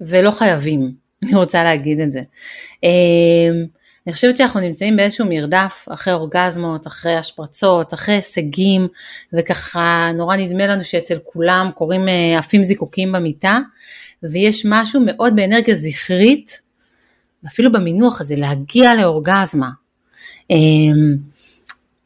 ולא 0.00 0.30
חייבים, 0.30 1.01
אני 1.22 1.34
רוצה 1.34 1.64
להגיד 1.64 2.00
את 2.00 2.12
זה. 2.12 2.22
אמ, 2.82 3.66
אני 4.06 4.12
חושבת 4.12 4.36
שאנחנו 4.36 4.60
נמצאים 4.60 4.96
באיזשהו 4.96 5.26
מרדף 5.28 5.88
אחרי 5.90 6.14
אורגזמות, 6.14 6.86
אחרי 6.86 7.16
השפרצות, 7.16 7.94
אחרי 7.94 8.14
הישגים, 8.14 8.88
וככה 9.32 10.10
נורא 10.14 10.36
נדמה 10.36 10.66
לנו 10.66 10.84
שאצל 10.84 11.18
כולם 11.24 11.70
קורים 11.74 12.08
אה, 12.08 12.38
עפים 12.38 12.62
זיקוקים 12.62 13.12
במיטה, 13.12 13.58
ויש 14.22 14.66
משהו 14.68 15.00
מאוד 15.06 15.36
באנרגיה 15.36 15.74
זכרית, 15.74 16.60
אפילו 17.46 17.72
במינוח 17.72 18.20
הזה, 18.20 18.36
להגיע 18.36 18.94
לאורגזמה. 18.94 19.68
אמ, 20.50 21.16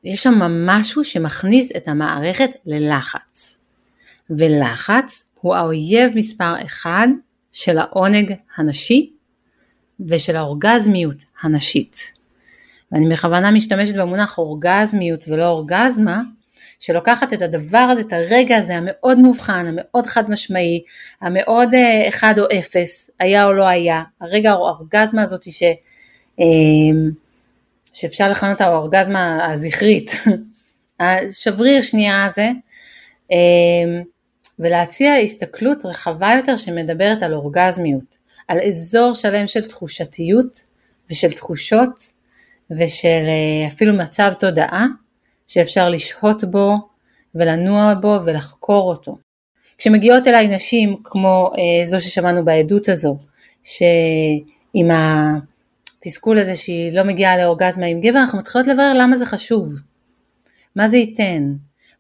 יש 0.05 0.23
שם 0.23 0.39
משהו 0.67 1.05
שמכניס 1.05 1.73
את 1.77 1.89
המערכת 1.89 2.51
ללחץ. 2.67 3.59
ולחץ 4.31 5.25
הוא 5.41 5.55
האויב 5.55 6.13
מספר 6.15 6.55
אחד 6.67 7.09
של 7.57 7.79
העונג 7.79 8.35
הנשי 8.57 9.11
ושל 10.09 10.37
האורגזמיות 10.37 11.17
הנשית. 11.43 12.13
ואני 12.93 13.09
בכוונה 13.09 13.51
משתמשת 13.51 13.95
במונח 13.95 14.39
אורגזמיות 14.39 15.29
ולא 15.29 15.49
אורגזמה, 15.49 16.23
שלוקחת 16.79 17.33
את 17.33 17.43
הדבר 17.43 17.79
הזה, 17.79 18.01
את 18.01 18.13
הרגע 18.13 18.57
הזה 18.57 18.77
המאוד 18.77 19.19
מובחן, 19.19 19.67
המאוד 19.67 20.07
חד 20.07 20.31
משמעי, 20.31 20.83
המאוד 21.21 21.75
אה, 21.75 22.09
אחד 22.09 22.39
או 22.39 22.45
אפס, 22.59 23.11
היה 23.21 23.45
או 23.45 23.53
לא 23.53 23.69
היה, 23.69 24.03
הרגע 24.21 24.51
האורגזמה 24.51 25.23
הזאת 25.23 25.43
ש, 25.43 25.63
אה, 26.41 26.47
שאפשר 27.95 28.29
לכנות 28.29 28.53
אותה 28.53 28.67
האורגזמה 28.67 29.53
הזכרית, 29.53 30.11
השבריר 31.01 31.83
שנייה 31.83 32.25
הזה, 32.25 32.51
אה, 33.33 34.03
ולהציע 34.59 35.15
הסתכלות 35.15 35.85
רחבה 35.85 36.31
יותר 36.37 36.57
שמדברת 36.57 37.23
על 37.23 37.35
אורגזמיות, 37.35 38.17
על 38.49 38.59
אזור 38.61 39.15
שלם 39.15 39.49
של 39.49 39.67
תחושתיות 39.67 40.65
ושל 41.11 41.33
תחושות 41.33 42.13
ושל 42.71 43.25
אפילו 43.69 43.95
מצב 43.95 44.33
תודעה 44.39 44.87
שאפשר 45.47 45.89
לשהות 45.89 46.45
בו 46.45 46.75
ולנוע 47.35 47.95
בו 47.95 48.19
ולחקור 48.27 48.91
אותו. 48.91 49.19
כשמגיעות 49.79 50.27
אליי 50.27 50.49
נשים 50.49 50.97
כמו 51.05 51.51
אה, 51.59 51.87
זו 51.87 52.01
ששמענו 52.01 52.45
בעדות 52.45 52.89
הזו, 52.89 53.19
שעם 53.65 54.91
התסכול 54.91 56.39
הזה 56.39 56.57
שהיא 56.57 56.93
לא 56.93 57.03
מגיעה 57.03 57.37
לאורגזמה 57.37 57.87
עם 57.87 58.01
גבר, 58.01 58.19
אנחנו 58.19 58.39
מתחילות 58.39 58.67
לברר 58.67 58.93
למה 58.93 59.17
זה 59.17 59.27
חשוב, 59.27 59.69
מה 60.77 60.89
זה 60.89 60.97
ייתן, 60.97 61.53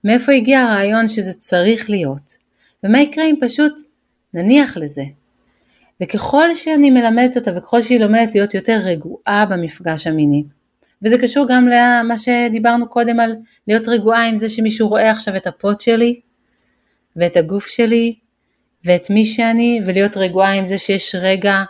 מאיפה 0.04 0.32
הגיע 0.32 0.60
הרעיון 0.60 1.08
שזה 1.08 1.32
צריך 1.32 1.90
להיות, 1.90 2.35
ומה 2.86 3.00
יקרה 3.00 3.24
אם 3.24 3.34
פשוט 3.40 3.72
נניח 4.34 4.76
לזה. 4.76 5.02
וככל 6.02 6.54
שאני 6.54 6.90
מלמדת 6.90 7.36
אותה 7.36 7.50
וככל 7.56 7.82
שהיא 7.82 8.00
לומדת 8.00 8.34
להיות 8.34 8.54
יותר 8.54 8.78
רגועה 8.84 9.46
במפגש 9.46 10.06
המיני, 10.06 10.44
וזה 11.02 11.18
קשור 11.18 11.46
גם 11.48 11.68
למה 11.68 12.18
שדיברנו 12.18 12.88
קודם 12.88 13.20
על 13.20 13.36
להיות 13.68 13.88
רגועה 13.88 14.28
עם 14.28 14.36
זה 14.36 14.48
שמישהו 14.48 14.88
רואה 14.88 15.10
עכשיו 15.10 15.36
את 15.36 15.46
הפוט 15.46 15.80
שלי 15.80 16.20
ואת 17.16 17.36
הגוף 17.36 17.66
שלי 17.66 18.14
ואת 18.84 19.10
מי 19.10 19.26
שאני 19.26 19.80
ולהיות 19.86 20.16
רגועה 20.16 20.52
עם 20.52 20.66
זה 20.66 20.78
שיש 20.78 21.14
רגע 21.14 21.62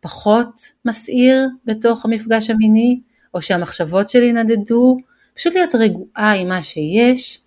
פחות 0.00 0.50
מסעיר 0.84 1.48
בתוך 1.64 2.04
המפגש 2.04 2.50
המיני 2.50 3.00
או 3.34 3.42
שהמחשבות 3.42 4.08
שלי 4.08 4.32
נדדו, 4.32 4.96
פשוט 5.34 5.54
להיות 5.54 5.74
רגועה 5.74 6.32
עם 6.32 6.48
מה 6.48 6.62
שיש, 6.62 7.40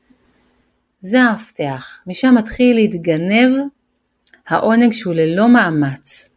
זה 1.01 1.21
המפתח. 1.21 1.97
משם 2.07 2.35
מתחיל 2.37 2.75
להתגנב 2.75 3.51
העונג 4.47 4.93
שהוא 4.93 5.13
ללא 5.13 5.47
מאמץ. 5.47 6.29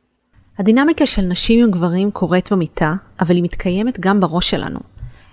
הדינמיקה 0.59 1.07
של 1.07 1.23
נשים 1.23 1.65
עם 1.65 1.71
גברים 1.71 2.11
קורית 2.11 2.53
במיטה, 2.53 2.95
אבל 3.21 3.35
היא 3.35 3.43
מתקיימת 3.43 4.01
גם 4.01 4.21
בראש 4.21 4.51
שלנו. 4.51 4.79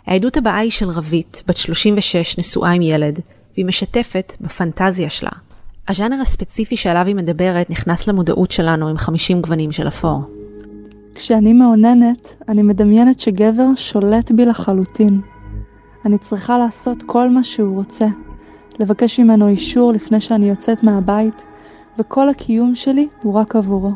העדות 0.05 0.37
הבאה 0.37 0.57
היא 0.57 0.71
של 0.71 0.89
רבית, 0.89 1.43
בת 1.47 1.57
36, 1.57 2.37
נשואה 2.37 2.71
עם 2.71 2.81
ילד, 2.81 3.19
והיא 3.53 3.65
משתפת 3.65 4.33
בפנטזיה 4.41 5.09
שלה. 5.09 5.31
הז'אנר 5.87 6.21
הספציפי 6.21 6.75
שעליו 6.77 7.05
היא 7.07 7.15
מדברת 7.15 7.69
נכנס 7.69 8.07
למודעות 8.07 8.51
שלנו 8.51 8.87
עם 8.87 8.97
50 8.97 9.41
גוונים 9.41 9.71
של 9.71 9.87
אפור. 9.87 10.21
כשאני 11.15 11.53
מאוננת, 11.53 12.35
אני 12.47 12.61
מדמיינת 12.61 13.19
שגבר 13.19 13.67
שולט 13.75 14.31
בי 14.31 14.45
לחלוטין. 14.45 15.21
אני 16.05 16.17
צריכה 16.17 16.57
לעשות 16.57 17.03
כל 17.05 17.29
מה 17.29 17.43
שהוא 17.43 17.75
רוצה, 17.75 18.07
לבקש 18.79 19.19
ממנו 19.19 19.47
אישור 19.47 19.91
לפני 19.91 20.21
שאני 20.21 20.49
יוצאת 20.49 20.83
מהבית, 20.83 21.45
וכל 21.99 22.29
הקיום 22.29 22.75
שלי 22.75 23.07
הוא 23.23 23.33
רק 23.33 23.55
עבורו. 23.55 23.91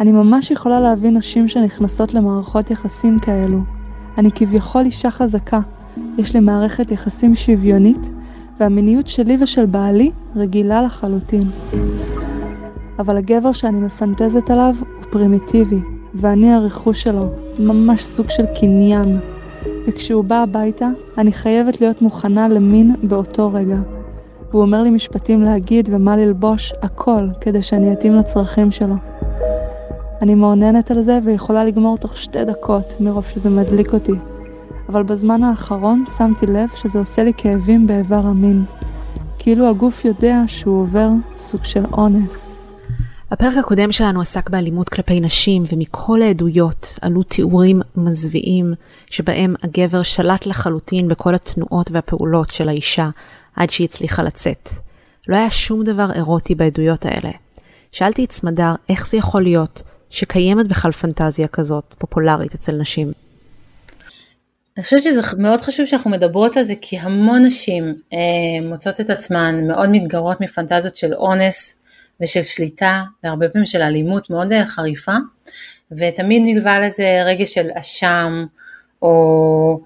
אני 0.00 0.12
ממש 0.12 0.50
יכולה 0.50 0.80
להבין 0.80 1.16
נשים 1.16 1.48
שנכנסות 1.48 2.14
למערכות 2.14 2.70
יחסים 2.70 3.18
כאלו. 3.18 3.58
אני 4.18 4.30
כביכול 4.34 4.84
אישה 4.84 5.10
חזקה, 5.10 5.60
יש 6.18 6.34
לי 6.34 6.40
מערכת 6.40 6.90
יחסים 6.90 7.34
שוויונית, 7.34 8.10
והמיניות 8.60 9.06
שלי 9.06 9.36
ושל 9.40 9.66
בעלי 9.66 10.10
רגילה 10.36 10.82
לחלוטין. 10.82 11.50
אבל 12.98 13.16
הגבר 13.16 13.52
שאני 13.52 13.80
מפנטזת 13.80 14.50
עליו 14.50 14.74
הוא 14.78 15.12
פרימיטיבי, 15.12 15.80
ואני 16.14 16.52
הרכוש 16.52 17.02
שלו, 17.02 17.28
ממש 17.58 18.04
סוג 18.04 18.30
של 18.30 18.44
קניין. 18.60 19.18
וכשהוא 19.88 20.24
בא 20.24 20.42
הביתה, 20.42 20.88
אני 21.18 21.32
חייבת 21.32 21.80
להיות 21.80 22.02
מוכנה 22.02 22.48
למין 22.48 22.94
באותו 23.02 23.52
רגע. 23.52 23.76
והוא 24.50 24.62
אומר 24.62 24.82
לי 24.82 24.90
משפטים 24.90 25.42
להגיד 25.42 25.88
ומה 25.92 26.16
ללבוש, 26.16 26.72
הכל, 26.82 27.28
כדי 27.40 27.62
שאני 27.62 27.92
אתאים 27.92 28.14
לצרכים 28.14 28.70
שלו. 28.70 28.94
אני 30.22 30.34
מעוננת 30.34 30.90
על 30.90 31.00
זה 31.00 31.18
ויכולה 31.24 31.64
לגמור 31.64 31.96
תוך 31.96 32.16
שתי 32.16 32.44
דקות 32.44 32.96
מרוב 33.00 33.24
שזה 33.24 33.50
מדליק 33.50 33.94
אותי. 33.94 34.14
אבל 34.88 35.02
בזמן 35.02 35.44
האחרון 35.44 36.04
שמתי 36.16 36.46
לב 36.46 36.68
שזה 36.68 36.98
עושה 36.98 37.24
לי 37.24 37.32
כאבים 37.36 37.86
באיבר 37.86 38.26
המין. 38.26 38.64
כאילו 39.38 39.68
הגוף 39.68 40.04
יודע 40.04 40.42
שהוא 40.46 40.80
עובר 40.80 41.08
סוג 41.36 41.64
של 41.64 41.84
אונס. 41.92 42.57
הפרק 43.30 43.56
הקודם 43.56 43.92
שלנו 43.92 44.20
עסק 44.20 44.50
באלימות 44.50 44.88
כלפי 44.88 45.20
נשים, 45.20 45.62
ומכל 45.72 46.22
העדויות 46.22 46.98
עלו 47.00 47.22
תיאורים 47.22 47.80
מזוויעים 47.96 48.74
שבהם 49.10 49.54
הגבר 49.62 50.02
שלט 50.02 50.46
לחלוטין 50.46 51.08
בכל 51.08 51.34
התנועות 51.34 51.90
והפעולות 51.90 52.50
של 52.50 52.68
האישה 52.68 53.08
עד 53.56 53.70
שהיא 53.70 53.84
הצליחה 53.84 54.22
לצאת. 54.22 54.68
לא 55.28 55.36
היה 55.36 55.50
שום 55.50 55.84
דבר 55.84 56.12
אירוטי 56.14 56.54
בעדויות 56.54 57.06
האלה. 57.06 57.30
שאלתי 57.92 58.24
את 58.24 58.32
סמדר 58.32 58.74
איך 58.88 59.06
זה 59.06 59.16
יכול 59.16 59.42
להיות 59.42 59.82
שקיימת 60.10 60.68
בכלל 60.68 60.92
פנטזיה 60.92 61.48
כזאת 61.48 61.94
פופולרית 61.98 62.54
אצל 62.54 62.72
נשים? 62.72 63.12
אני 64.76 64.84
חושבת 64.84 65.02
שזה 65.02 65.20
מאוד 65.38 65.60
חשוב 65.60 65.86
שאנחנו 65.86 66.10
מדברות 66.10 66.56
על 66.56 66.64
זה 66.64 66.74
כי 66.80 66.98
המון 66.98 67.44
נשים 67.46 67.94
אה, 68.12 68.18
מוצאות 68.68 69.00
את 69.00 69.10
עצמן 69.10 69.66
מאוד 69.66 69.88
מתגרות 69.92 70.40
מפנטזיות 70.40 70.96
של 70.96 71.14
אונס 71.14 71.78
ושל 72.20 72.42
שליטה 72.42 73.02
והרבה 73.24 73.48
פעמים 73.48 73.66
של 73.66 73.82
אלימות 73.82 74.30
מאוד 74.30 74.52
אה, 74.52 74.66
חריפה. 74.66 75.14
ותמיד 75.92 76.42
נלווה 76.44 76.80
לזה 76.80 77.22
רגש 77.26 77.54
של 77.54 77.68
אשם 77.74 78.44
או 79.02 79.80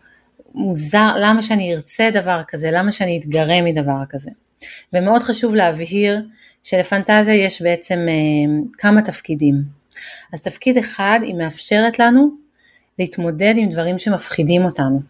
מוזר 0.55 1.13
למה 1.21 1.43
שאני 1.43 1.75
ארצה 1.75 2.11
דבר 2.11 2.43
כזה? 2.49 2.71
למה 2.73 2.93
שאני 2.93 3.19
אתגרה 3.19 3.63
מדבר 3.63 4.03
כזה? 4.09 4.31
ומאוד 4.93 5.23
חשוב 5.23 5.55
להבהיר 5.55 6.23
שלפנטזיה 6.63 7.35
יש 7.35 7.63
בעצם 7.63 8.07
אה, 8.09 8.63
כמה 8.79 9.03
תפקידים. 9.03 9.55
אז 10.33 10.41
תפקיד 10.43 10.79
אחד 10.79 11.21
היא 11.23 11.35
מאפשרת 11.35 11.99
לנו 11.99 12.31
להתמודד 12.99 13.55
עם 13.57 13.71
דברים 13.71 13.99
שמפחידים 13.99 14.65
אותנו. 14.65 15.01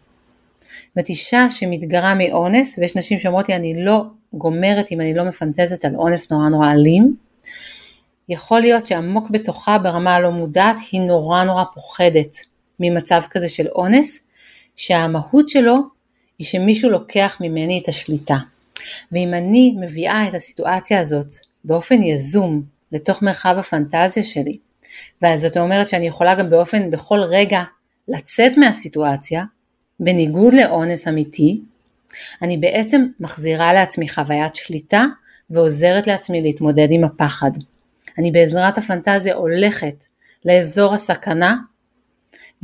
זאת 0.95 1.09
אישה 1.09 1.51
שמתגרה 1.51 2.15
מאונס, 2.15 2.79
ויש 2.79 2.95
נשים 2.95 3.19
שאומרות 3.19 3.49
לי 3.49 3.55
אני 3.55 3.85
לא 3.85 4.03
גומרת 4.33 4.91
אם 4.91 5.01
אני 5.01 5.13
לא 5.13 5.23
מפנטזת 5.23 5.85
על 5.85 5.95
אונס 5.95 6.31
נורא 6.31 6.49
נורא 6.49 6.71
אלים, 6.71 7.15
יכול 8.29 8.59
להיות 8.59 8.85
שעמוק 8.85 9.29
בתוכה 9.29 9.77
ברמה 9.77 10.15
הלא 10.15 10.31
מודעת 10.31 10.75
היא 10.91 11.01
נורא 11.01 11.43
נורא 11.43 11.63
פוחדת 11.73 12.37
ממצב 12.79 13.21
כזה 13.29 13.49
של 13.49 13.67
אונס, 13.67 14.19
שהמהות 14.75 15.49
שלו 15.49 15.75
היא 16.39 16.47
שמישהו 16.47 16.89
לוקח 16.89 17.37
ממני 17.41 17.79
את 17.83 17.89
השליטה. 17.89 18.37
ואם 19.11 19.33
אני 19.33 19.75
מביאה 19.79 20.27
את 20.27 20.33
הסיטואציה 20.33 20.99
הזאת 20.99 21.35
באופן 21.63 22.03
יזום 22.03 22.63
לתוך 22.91 23.21
מרחב 23.21 23.55
הפנטזיה 23.57 24.23
שלי, 24.23 24.57
וזאת 25.23 25.57
אומרת 25.57 25.87
שאני 25.87 26.07
יכולה 26.07 26.35
גם 26.35 26.49
באופן, 26.49 26.91
בכל 26.91 27.19
רגע, 27.19 27.63
לצאת 28.07 28.57
מהסיטואציה, 28.57 29.43
בניגוד 29.99 30.53
לאונס 30.53 31.07
אמיתי, 31.07 31.61
אני 32.41 32.57
בעצם 32.57 33.05
מחזירה 33.19 33.73
לעצמי 33.73 34.09
חוויית 34.09 34.55
שליטה 34.55 35.05
ועוזרת 35.49 36.07
לעצמי 36.07 36.41
להתמודד 36.41 36.87
עם 36.91 37.03
הפחד. 37.03 37.51
אני 38.17 38.31
בעזרת 38.31 38.77
הפנטזיה 38.77 39.35
הולכת 39.35 40.05
לאזור 40.45 40.93
הסכנה 40.93 41.55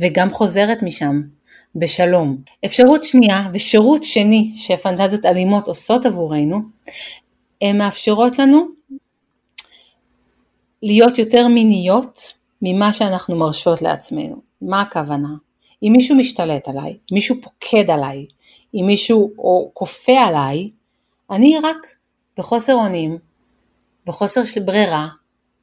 וגם 0.00 0.30
חוזרת 0.32 0.82
משם 0.82 1.22
בשלום. 1.74 2.36
אפשרות 2.64 3.04
שנייה 3.04 3.48
ושירות 3.54 4.04
שני 4.04 4.52
שפנטזיות 4.56 5.24
אלימות 5.24 5.68
עושות 5.68 6.06
עבורנו, 6.06 6.60
הן 7.62 7.78
מאפשרות 7.78 8.38
לנו 8.38 8.66
להיות 10.82 11.18
יותר 11.18 11.48
מיניות 11.48 12.34
ממה 12.62 12.92
שאנחנו 12.92 13.36
מרשות 13.36 13.82
לעצמנו. 13.82 14.36
מה 14.62 14.80
הכוונה? 14.80 15.28
אם 15.82 15.92
מישהו 15.96 16.16
משתלט 16.16 16.68
עליי, 16.68 16.96
מישהו 17.12 17.36
פוקד 17.42 17.90
עליי, 17.90 18.26
אם 18.74 18.86
מישהו 18.86 19.32
או 19.38 19.70
כופה 19.74 20.20
עליי, 20.20 20.70
אני 21.30 21.58
רק 21.62 21.86
בחוסר 22.38 22.74
אונים, 22.74 23.18
בחוסר 24.06 24.44
של 24.44 24.60
ברירה, 24.60 25.08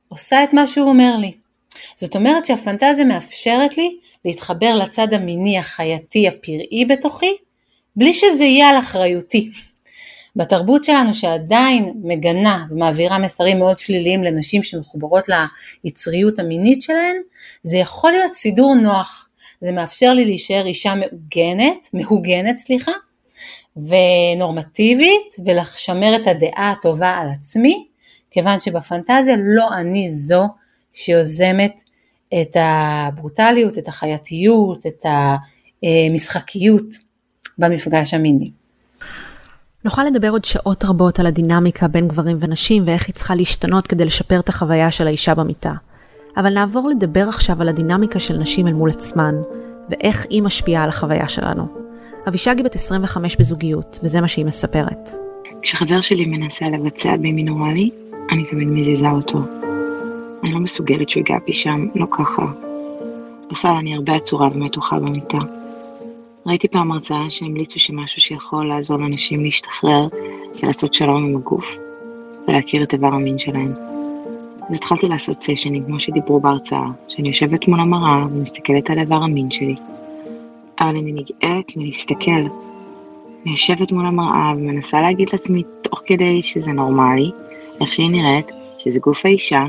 עושה 0.07 0.43
את 0.43 0.53
מה 0.53 0.67
שהוא 0.67 0.89
אומר 0.89 1.17
לי. 1.17 1.33
זאת 1.95 2.15
אומרת 2.15 2.45
שהפנטזיה 2.45 3.05
מאפשרת 3.05 3.77
לי 3.77 3.97
להתחבר 4.25 4.75
לצד 4.75 5.13
המיני 5.13 5.57
החייתי 5.57 6.27
הפראי 6.27 6.85
בתוכי, 6.89 7.37
בלי 7.95 8.13
שזה 8.13 8.43
יהיה 8.43 8.69
על 8.69 8.79
אחריותי. 8.79 9.51
בתרבות 10.35 10.83
שלנו 10.83 11.13
שעדיין 11.13 11.93
מגנה 12.03 12.65
ומעבירה 12.71 13.19
מסרים 13.19 13.59
מאוד 13.59 13.77
שליליים 13.77 14.23
לנשים 14.23 14.63
שמחוברות 14.63 15.25
ליצריות 15.83 16.39
המינית 16.39 16.81
שלהן, 16.81 17.15
זה 17.63 17.77
יכול 17.77 18.11
להיות 18.11 18.33
סידור 18.33 18.75
נוח. 18.75 19.26
זה 19.61 19.71
מאפשר 19.71 20.13
לי 20.13 20.25
להישאר 20.25 20.65
אישה 20.65 20.93
מעוגנת, 20.95 21.89
מהוגנת 21.93 22.57
סליחה, 22.57 22.91
ונורמטיבית, 23.75 25.35
ולשמר 25.45 26.15
את 26.15 26.27
הדעה 26.27 26.71
הטובה 26.71 27.09
על 27.09 27.27
עצמי, 27.29 27.87
כיוון 28.31 28.59
שבפנטזיה 28.59 29.35
לא 29.39 29.73
אני 29.73 30.09
זו 30.09 30.47
שיוזמת 30.93 31.81
את 32.41 32.57
הברוטליות, 32.59 33.77
את 33.77 33.87
החייתיות, 33.87 34.85
את 34.85 35.05
המשחקיות 35.83 36.95
במפגש 37.57 38.13
המיני. 38.13 38.51
נוכל 39.85 40.03
לדבר 40.03 40.29
עוד 40.29 40.45
שעות 40.45 40.85
רבות 40.85 41.19
על 41.19 41.25
הדינמיקה 41.25 41.87
בין 41.87 42.07
גברים 42.07 42.37
ונשים 42.39 42.83
ואיך 42.85 43.07
היא 43.07 43.15
צריכה 43.15 43.35
להשתנות 43.35 43.87
כדי 43.87 44.05
לשפר 44.05 44.39
את 44.39 44.49
החוויה 44.49 44.91
של 44.91 45.07
האישה 45.07 45.35
במיטה. 45.35 45.73
אבל 46.37 46.53
נעבור 46.53 46.89
לדבר 46.89 47.29
עכשיו 47.29 47.61
על 47.61 47.69
הדינמיקה 47.69 48.19
של 48.19 48.37
נשים 48.37 48.67
אל 48.67 48.73
מול 48.73 48.89
עצמן, 48.89 49.35
ואיך 49.89 50.25
היא 50.29 50.41
משפיעה 50.41 50.83
על 50.83 50.89
החוויה 50.89 51.27
שלנו. 51.27 51.67
אבישג 52.27 52.57
היא 52.57 52.65
בת 52.65 52.75
25 52.75 53.37
בזוגיות, 53.37 53.99
וזה 54.03 54.21
מה 54.21 54.27
שהיא 54.27 54.45
מספרת. 54.45 55.09
כשחבר 55.61 56.01
שלי 56.01 56.25
מנסה 56.25 56.65
לבצע 56.65 57.15
בי 57.15 57.31
מינורלי, 57.31 57.89
אני 58.31 58.45
תמיד 58.45 58.67
מזיזה 58.67 59.09
אותו. 59.09 59.39
אני 60.43 60.51
לא 60.51 60.59
מסוגלת 60.59 61.09
שהוא 61.09 61.21
ייגע 61.21 61.37
בי 61.45 61.53
שם, 61.53 61.87
לא 61.95 62.05
ככה. 62.11 62.45
בכלל, 63.51 63.71
אני 63.71 63.95
הרבה 63.95 64.15
עצורה 64.15 64.47
ומתוחה 64.53 64.99
במיטה. 64.99 65.37
ראיתי 66.45 66.67
פעם 66.67 66.91
הרצאה 66.91 67.29
שהמליצו 67.29 67.79
שמשהו 67.79 68.21
שיכול 68.21 68.67
לעזור 68.69 68.97
לאנשים 68.97 69.43
להשתחרר 69.43 70.07
זה 70.53 70.67
לעשות 70.67 70.93
שלום 70.93 71.25
עם 71.25 71.35
הגוף 71.35 71.65
ולהכיר 72.47 72.83
את 72.83 72.93
איבר 72.93 73.07
המין 73.07 73.37
שלהם. 73.37 73.96
אז 74.69 74.75
התחלתי 74.75 75.07
לעשות 75.07 75.41
סשנים 75.41 75.85
כמו 75.85 75.99
שדיברו 75.99 76.39
בהרצאה, 76.39 76.85
שאני 77.07 77.27
יושבת 77.27 77.67
מול 77.67 77.79
המראה 77.79 78.25
ומסתכלת 78.31 78.89
על 78.89 78.99
איבר 78.99 79.15
המין 79.15 79.51
שלי. 79.51 79.75
אבל 80.79 80.89
אני 80.89 81.11
נגאלת 81.11 81.77
מלהסתכל. 81.77 82.31
אני 83.43 83.51
יושבת 83.51 83.91
מול 83.91 84.05
המראה 84.05 84.51
ומנסה 84.57 85.01
להגיד 85.01 85.29
לעצמי 85.33 85.63
תוך 85.81 86.01
כדי 86.05 86.43
שזה 86.43 86.71
נורמלי, 86.71 87.31
איך 87.81 87.93
שהיא 87.93 88.09
נראית, 88.09 88.51
שזה 88.77 88.99
גוף 88.99 89.25
האישה, 89.25 89.65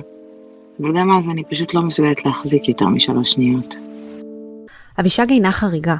אבל 0.80 0.98
גם 0.98 1.10
אז 1.18 1.28
אני 1.28 1.44
פשוט 1.44 1.74
לא 1.74 1.82
מסוגלת 1.82 2.26
להחזיק 2.26 2.68
יותר 2.68 2.86
משלוש 2.86 3.32
שניות. 3.32 3.76
אבישג 5.00 5.30
אינה 5.30 5.52
חריגה. 5.52 5.96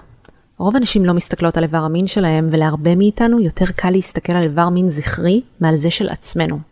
רוב 0.59 0.77
הנשים 0.77 1.05
לא 1.05 1.15
מסתכלות 1.15 1.57
על 1.57 1.63
איבר 1.63 1.79
המין 1.79 2.07
שלהם, 2.07 2.49
ולהרבה 2.51 2.95
מאיתנו 2.97 3.41
יותר 3.41 3.67
קל 3.77 3.91
להסתכל 3.91 4.33
על 4.33 4.43
איבר 4.43 4.69
מין 4.69 4.89
זכרי 4.89 5.41
מעל 5.61 5.77
זה 5.77 5.91
של 5.91 6.09
עצמנו. 6.09 6.68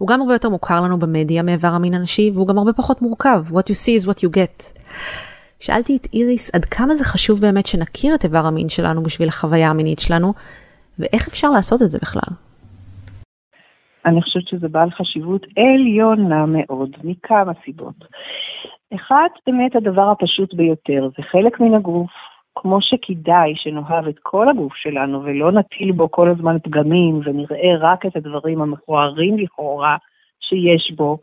הוא 0.00 0.08
גם 0.08 0.20
הרבה 0.20 0.34
יותר 0.34 0.48
מוכר 0.48 0.80
לנו 0.80 0.98
במדיה 0.98 1.42
מאיבר 1.42 1.68
המין 1.68 1.94
הנשי, 1.94 2.30
והוא 2.34 2.48
גם 2.48 2.58
הרבה 2.58 2.72
פחות 2.72 3.02
מורכב. 3.02 3.44
What 3.48 3.62
you 3.70 3.76
see 3.84 4.02
is 4.02 4.06
what 4.06 4.18
you 4.24 4.30
get. 4.36 4.80
שאלתי 5.60 5.96
את 5.96 6.06
איריס 6.14 6.54
עד 6.54 6.64
כמה 6.64 6.94
זה 6.94 7.04
חשוב 7.04 7.40
באמת 7.40 7.66
שנכיר 7.66 8.14
את 8.14 8.24
איבר 8.24 8.46
המין 8.46 8.68
שלנו 8.68 9.02
בשביל 9.02 9.28
החוויה 9.28 9.70
המינית 9.70 9.98
שלנו, 9.98 10.32
ואיך 10.98 11.28
אפשר 11.28 11.50
לעשות 11.50 11.82
את 11.82 11.90
זה 11.90 11.98
בכלל. 12.02 12.34
אני 14.06 14.22
חושבת 14.22 14.48
שזה 14.48 14.68
בעל 14.68 14.90
חשיבות 14.90 15.46
עליונה 15.56 16.46
מאוד, 16.46 16.90
מכמה 17.04 17.52
סיבות. 17.64 18.04
אחד, 18.94 19.28
באמת 19.46 19.76
הדבר 19.76 20.10
הפשוט 20.10 20.54
ביותר, 20.54 21.08
זה 21.16 21.22
חלק 21.22 21.60
מן 21.60 21.74
הגוף, 21.74 22.10
כמו 22.62 22.80
שכדאי 22.80 23.52
שנאהב 23.56 24.08
את 24.08 24.18
כל 24.22 24.48
הגוף 24.48 24.74
שלנו 24.74 25.24
ולא 25.24 25.52
נטיל 25.52 25.92
בו 25.92 26.10
כל 26.10 26.28
הזמן 26.28 26.56
פגמים 26.62 27.20
ונראה 27.24 27.76
רק 27.80 28.06
את 28.06 28.16
הדברים 28.16 28.62
המכוערים 28.62 29.38
לכאורה 29.38 29.96
שיש 30.40 30.90
בו, 30.90 31.18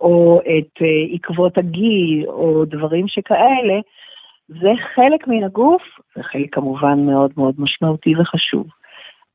או 0.00 0.40
את 0.40 0.82
uh, 0.82 1.14
עקבות 1.14 1.58
הגיל, 1.58 2.26
או 2.26 2.64
דברים 2.64 3.08
שכאלה, 3.08 3.80
זה 4.48 4.72
חלק 4.94 5.28
מן 5.28 5.44
הגוף, 5.44 5.82
זה 6.16 6.22
חלק 6.22 6.54
כמובן 6.54 7.06
מאוד 7.06 7.30
מאוד 7.36 7.54
משמעותי 7.58 8.16
וחשוב. 8.16 8.66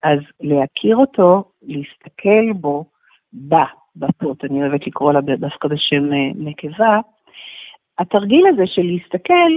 אז 0.04 0.20
להכיר 0.42 0.98
אותו, 0.98 1.44
להסתכל 1.64 2.54
בו, 2.56 2.86
בה, 3.34 3.66
בפוט, 3.96 4.46
אני 4.46 4.62
אוהבת 4.62 4.88
לקרוא 4.88 5.14
לה 5.14 5.22
דווקא 5.22 5.68
בשם 5.68 6.12
uh, 6.12 6.36
נקבה, 6.36 7.00
התרגיל 8.00 8.48
הזה 8.48 8.68
של 8.68 8.84
להסתכל 8.84 9.52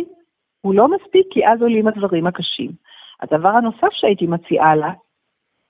הוא 0.68 0.74
לא 0.74 0.88
מספיק 0.88 1.26
כי 1.30 1.46
אז 1.46 1.62
עולים 1.62 1.88
הדברים 1.88 2.26
הקשים. 2.26 2.70
הדבר 3.20 3.48
הנוסף 3.48 3.92
שהייתי 3.92 4.26
מציעה 4.26 4.76
לה 4.76 4.92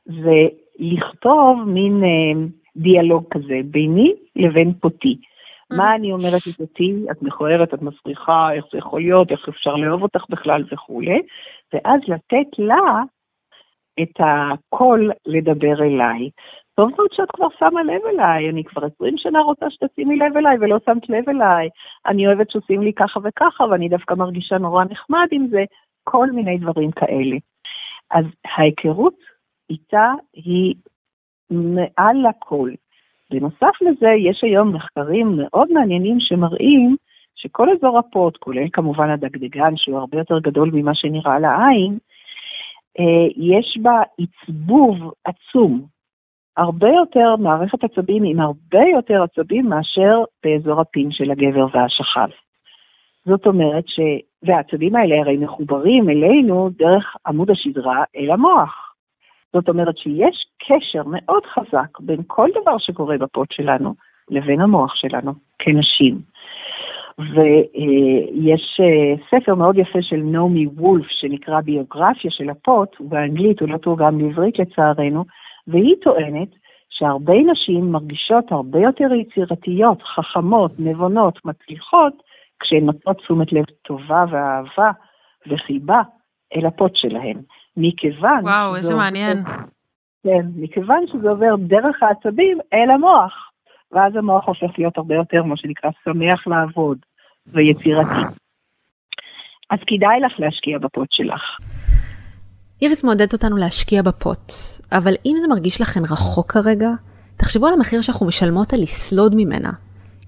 זה 0.06 0.46
לכתוב 0.78 1.58
מין 1.66 2.04
אה, 2.04 2.46
דיאלוג 2.76 3.24
כזה 3.30 3.60
ביני 3.64 4.14
לבין 4.36 4.72
פותי. 4.80 5.18
מה 5.70 5.94
אני 5.94 6.12
אומרת 6.12 6.46
לפותי? 6.46 6.94
את 7.10 7.22
מכוערת, 7.22 7.74
את 7.74 7.82
מסריחה, 7.82 8.52
איך 8.52 8.64
זה 8.72 8.78
יכול 8.78 9.00
להיות, 9.00 9.30
איך 9.30 9.48
אפשר 9.48 9.74
לאהוב 9.74 10.02
אותך 10.02 10.24
בכלל 10.30 10.64
וכולי, 10.72 11.22
ואז 11.72 12.00
לתת 12.08 12.58
לה 12.58 13.02
את 14.02 14.20
הקול 14.20 15.10
לדבר 15.26 15.82
אליי. 15.82 16.30
טוב 16.78 16.90
מאוד 16.96 17.08
שאת 17.12 17.30
כבר 17.30 17.46
שמה 17.58 17.82
לב 17.82 18.00
אליי, 18.06 18.48
אני 18.50 18.64
כבר 18.64 18.86
20 18.96 19.14
שנה 19.18 19.40
רוצה 19.40 19.66
שתשימי 19.70 20.16
לב 20.16 20.36
אליי 20.36 20.56
ולא 20.60 20.78
שמת 20.86 21.08
לב 21.08 21.28
אליי. 21.28 21.68
אני 22.06 22.26
אוהבת 22.26 22.50
שעושים 22.50 22.82
לי 22.82 22.92
ככה 22.92 23.20
וככה 23.24 23.64
ואני 23.64 23.88
דווקא 23.88 24.14
מרגישה 24.14 24.58
נורא 24.58 24.84
נחמד 24.84 25.26
עם 25.30 25.46
זה, 25.50 25.64
כל 26.04 26.30
מיני 26.30 26.58
דברים 26.58 26.90
כאלה. 26.90 27.36
אז 28.10 28.24
ההיכרות 28.44 29.14
איתה 29.70 30.12
היא 30.32 30.74
מעל 31.50 32.16
לכל. 32.28 32.70
בנוסף 33.30 33.82
לזה, 33.82 34.08
יש 34.08 34.44
היום 34.44 34.72
מחקרים 34.74 35.36
מאוד 35.36 35.72
מעניינים 35.72 36.20
שמראים 36.20 36.96
שכל 37.34 37.68
אזור 37.70 37.98
הפוט, 37.98 38.36
כולל 38.36 38.68
כמובן 38.72 39.10
הדגדגן, 39.10 39.76
שהוא 39.76 39.98
הרבה 39.98 40.18
יותר 40.18 40.38
גדול 40.38 40.70
ממה 40.72 40.94
שנראה 40.94 41.38
לעין, 41.38 41.98
אה, 42.98 43.28
יש 43.36 43.78
בה 43.82 44.02
עצבוב 44.18 45.12
עצום 45.24 45.97
הרבה 46.58 46.88
יותר 46.88 47.36
מערכת 47.36 47.84
עצבים 47.84 48.22
עם 48.24 48.40
הרבה 48.40 48.82
יותר 48.94 49.22
עצבים 49.22 49.68
מאשר 49.68 50.24
באזור 50.44 50.80
הפין 50.80 51.10
של 51.10 51.30
הגבר 51.30 51.66
והשכב. 51.72 52.28
זאת 53.26 53.46
אומרת 53.46 53.84
ש... 53.88 54.00
והעצבים 54.42 54.96
האלה 54.96 55.20
הרי 55.20 55.36
מחוברים 55.36 56.10
אלינו 56.10 56.70
דרך 56.78 57.16
עמוד 57.26 57.50
השדרה 57.50 58.04
אל 58.16 58.30
המוח. 58.30 58.94
זאת 59.52 59.68
אומרת 59.68 59.98
שיש 59.98 60.46
קשר 60.68 61.02
מאוד 61.06 61.42
חזק 61.46 62.00
בין 62.00 62.20
כל 62.26 62.48
דבר 62.62 62.78
שקורה 62.78 63.18
בפוט 63.18 63.52
שלנו 63.52 63.94
לבין 64.30 64.60
המוח 64.60 64.94
שלנו 64.94 65.32
כנשים. 65.58 66.18
ויש 67.18 68.80
אה, 68.80 69.14
ספר 69.30 69.54
מאוד 69.54 69.78
יפה 69.78 70.02
של 70.02 70.16
נעמי 70.16 70.66
וולף 70.66 71.06
שנקרא 71.08 71.60
ביוגרפיה 71.60 72.30
של 72.30 72.50
הפוט, 72.50 72.96
באנגלית, 73.00 73.60
הוא 73.60 73.68
לא 73.68 73.76
תורגם 73.76 74.20
לעברית 74.20 74.58
לצערנו, 74.58 75.24
והיא 75.68 75.94
טוענת 76.02 76.48
שהרבה 76.90 77.34
נשים 77.52 77.92
מרגישות 77.92 78.52
הרבה 78.52 78.78
יותר 78.78 79.12
יצירתיות, 79.12 80.02
חכמות, 80.02 80.72
נבונות, 80.78 81.38
מצליחות, 81.44 82.22
כשהן 82.60 82.84
נותנות 82.84 83.16
תשומת 83.16 83.52
לב 83.52 83.64
טובה 83.82 84.24
ואהבה 84.30 84.90
וחיבה 85.46 86.02
אל 86.56 86.66
הפוט 86.66 86.96
שלהן. 86.96 87.36
מכיוון... 87.76 88.40
וואו, 88.42 88.76
איזה 88.76 88.94
מעניין. 88.94 89.44
כן, 90.22 90.46
מכיוון 90.56 91.06
שזה 91.06 91.30
עובר 91.30 91.56
דרך 91.58 92.02
העצבים 92.02 92.58
אל 92.72 92.90
המוח, 92.90 93.50
ואז 93.92 94.16
המוח 94.16 94.48
הופך 94.48 94.78
להיות 94.78 94.98
הרבה 94.98 95.14
יותר, 95.14 95.42
מה 95.42 95.56
שנקרא, 95.56 95.90
שמח 96.04 96.46
לעבוד 96.46 96.98
ויצירתי. 97.46 98.34
אז 99.70 99.78
כדאי 99.86 100.20
לך 100.20 100.40
להשקיע 100.40 100.78
בפוט 100.78 101.12
שלך. 101.12 101.58
איריס 102.82 103.04
מעודדת 103.04 103.32
אותנו 103.32 103.56
להשקיע 103.56 104.02
בפוט, 104.02 104.52
אבל 104.92 105.14
אם 105.26 105.36
זה 105.40 105.48
מרגיש 105.48 105.80
לכן 105.80 106.02
רחוק 106.04 106.52
כרגע, 106.52 106.90
תחשבו 107.36 107.66
על 107.66 107.74
המחיר 107.74 108.00
שאנחנו 108.00 108.26
משלמות 108.26 108.72
על 108.72 108.82
לסלוד 108.82 109.34
ממנה. 109.36 109.70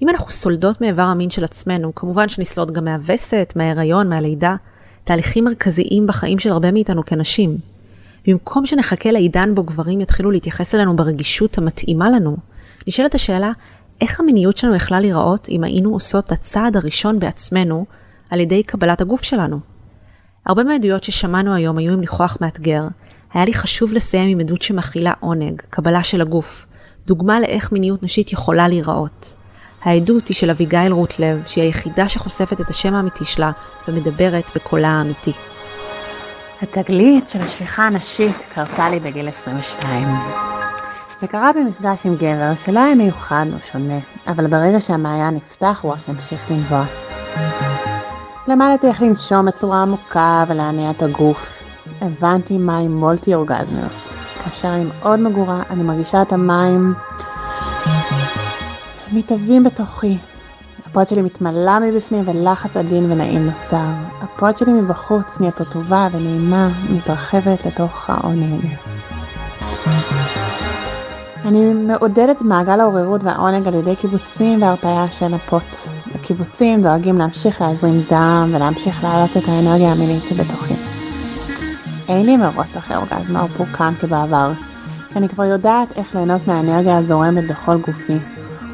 אם 0.02 0.08
אנחנו 0.08 0.30
סולדות 0.30 0.80
מאיבר 0.80 1.02
המין 1.02 1.30
של 1.30 1.44
עצמנו, 1.44 1.94
כמובן 1.94 2.28
שנסלוד 2.28 2.72
גם 2.72 2.84
מהווסת, 2.84 3.52
מההיריון, 3.56 4.08
מהלידה, 4.08 4.56
תהליכים 5.04 5.44
מרכזיים 5.44 6.06
בחיים 6.06 6.38
של 6.38 6.52
הרבה 6.52 6.72
מאיתנו 6.72 7.04
כנשים. 7.04 7.56
במקום 8.26 8.66
שנחכה 8.66 9.10
לעידן 9.10 9.54
בו 9.54 9.62
גברים 9.62 10.00
יתחילו 10.00 10.30
להתייחס 10.30 10.74
אלינו 10.74 10.96
ברגישות 10.96 11.58
המתאימה 11.58 12.10
לנו, 12.10 12.36
נשאלת 12.86 13.14
השאלה, 13.14 13.52
איך 14.00 14.20
המיניות 14.20 14.56
שלנו 14.56 14.74
יכלה 14.74 15.00
להיראות 15.00 15.48
אם 15.48 15.64
היינו 15.64 15.92
עושות 15.92 16.26
את 16.26 16.32
הצעד 16.32 16.76
הראשון 16.76 17.18
בעצמנו 17.18 17.86
על 18.30 18.40
ידי 18.40 18.62
קבלת 18.62 19.00
הגוף 19.00 19.22
שלנו? 19.22 19.69
הרבה 20.46 20.64
מהעדויות 20.64 21.04
ששמענו 21.04 21.54
היום 21.54 21.78
היו 21.78 21.92
עם 21.92 22.00
ניחוח 22.00 22.36
מאתגר. 22.40 22.82
היה 23.34 23.44
לי 23.44 23.54
חשוב 23.54 23.92
לסיים 23.92 24.28
עם 24.28 24.40
עדות 24.40 24.62
שמכילה 24.62 25.12
עונג, 25.20 25.62
קבלה 25.70 26.02
של 26.02 26.20
הגוף, 26.20 26.66
דוגמה 27.06 27.40
לאיך 27.40 27.72
מיניות 27.72 28.02
נשית 28.02 28.32
יכולה 28.32 28.68
להיראות. 28.68 29.34
העדות 29.82 30.28
היא 30.28 30.34
של 30.34 30.50
אביגיל 30.50 30.92
רוטלב, 30.92 31.42
שהיא 31.46 31.64
היחידה 31.64 32.08
שחושפת 32.08 32.60
את 32.60 32.70
השם 32.70 32.94
האמיתי 32.94 33.24
שלה 33.24 33.50
ומדברת 33.88 34.50
בקולה 34.54 34.88
האמיתי. 34.88 35.32
התגלית 36.62 37.28
של 37.28 37.40
השפיכה 37.40 37.86
הנשית 37.86 38.36
קרתה 38.54 38.90
לי 38.90 39.00
בגיל 39.00 39.28
22. 39.28 40.08
זה 41.20 41.26
קרה 41.26 41.52
במפגש 41.52 42.06
עם 42.06 42.14
גבר 42.16 42.54
שלא 42.54 42.80
היה 42.80 42.94
מיוחד 42.94 43.46
או 43.52 43.58
שונה, 43.72 43.98
אבל 44.28 44.46
ברגע 44.46 44.80
שהמעיין 44.80 45.34
נפתח 45.34 45.78
הוא 45.82 45.92
רק 45.92 46.08
המשיך 46.08 46.50
לנבוע. 46.50 46.84
למדתי 48.50 48.86
איך 48.86 49.02
לנשום 49.02 49.46
בצורה 49.46 49.82
עמוקה 49.82 50.44
ולהניע 50.48 50.90
את 50.90 51.02
הגוף. 51.02 51.62
הבנתי 52.00 52.58
מים 52.58 52.96
מולטי 52.96 53.34
אורגזמיות. 53.34 53.92
כאשר 54.44 54.68
אני 54.68 54.84
מאוד 54.84 55.20
מגורה, 55.20 55.62
אני 55.70 55.82
מרגישה 55.82 56.22
את 56.22 56.32
המים 56.32 56.94
מתהווים 59.12 59.64
בתוכי. 59.64 60.18
הפות 60.86 61.08
שלי 61.08 61.22
מתמלא 61.22 61.78
מבפנים 61.78 62.24
ולחץ 62.26 62.76
עדין 62.76 63.12
ונעים 63.12 63.46
נוצר. 63.46 63.86
הפות 64.20 64.56
שלי 64.56 64.72
מבחוץ 64.72 65.40
נהיית 65.40 65.64
רטובה 65.64 66.08
ונעימה, 66.12 66.68
מתרחבת 66.96 67.66
לתוך 67.66 68.10
העונג. 68.10 68.66
אני 71.44 71.74
מעודדת 71.74 72.42
מעגל 72.42 72.80
העוררות 72.80 73.24
והעונג 73.24 73.68
על 73.68 73.74
ידי 73.74 73.96
כיווצים 73.96 74.62
והרפיה 74.62 75.10
של 75.10 75.34
הפות. 75.34 75.99
הכיווצים 76.30 76.82
דואגים 76.82 77.18
להמשיך 77.18 77.60
להזרים 77.60 78.02
דם 78.10 78.50
ולהמשיך 78.52 79.04
להעלות 79.04 79.36
את 79.36 79.42
האנרגיה 79.48 79.92
המינית 79.92 80.24
שבתוכי. 80.24 80.74
אין 82.08 82.26
לי 82.26 82.36
מרוץ 82.36 82.76
אחרי 82.76 82.96
אורגזמה 82.96 83.42
או 83.42 83.48
פורקן 83.48 83.92
כבעבר. 84.00 84.52
אני 85.16 85.28
כבר 85.28 85.44
יודעת 85.44 85.88
איך 85.96 86.14
ליהנות 86.14 86.46
מהאנרגיה 86.46 86.98
הזורמת 86.98 87.46
בכל 87.46 87.76
גופי. 87.76 88.18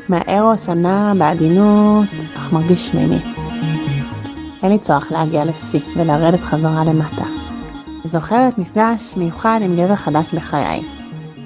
מהארוס 0.09 0.69
הנע 0.69 1.13
בעדינות, 1.19 2.09
אך 2.37 2.53
מרגיש 2.53 2.89
שמימי. 2.89 3.19
אין 4.63 4.73
לי 4.73 4.79
צורך 4.79 5.13
להגיע 5.13 5.45
לשיא 5.45 5.81
ולרדת 5.97 6.41
חזרה 6.41 6.85
למטה. 6.85 7.25
זוכרת 8.05 8.59
מפגש 8.59 9.17
מיוחד 9.17 9.59
עם 9.63 9.77
גבר 9.77 9.97
חדש 9.97 10.35
בחיי. 10.35 10.83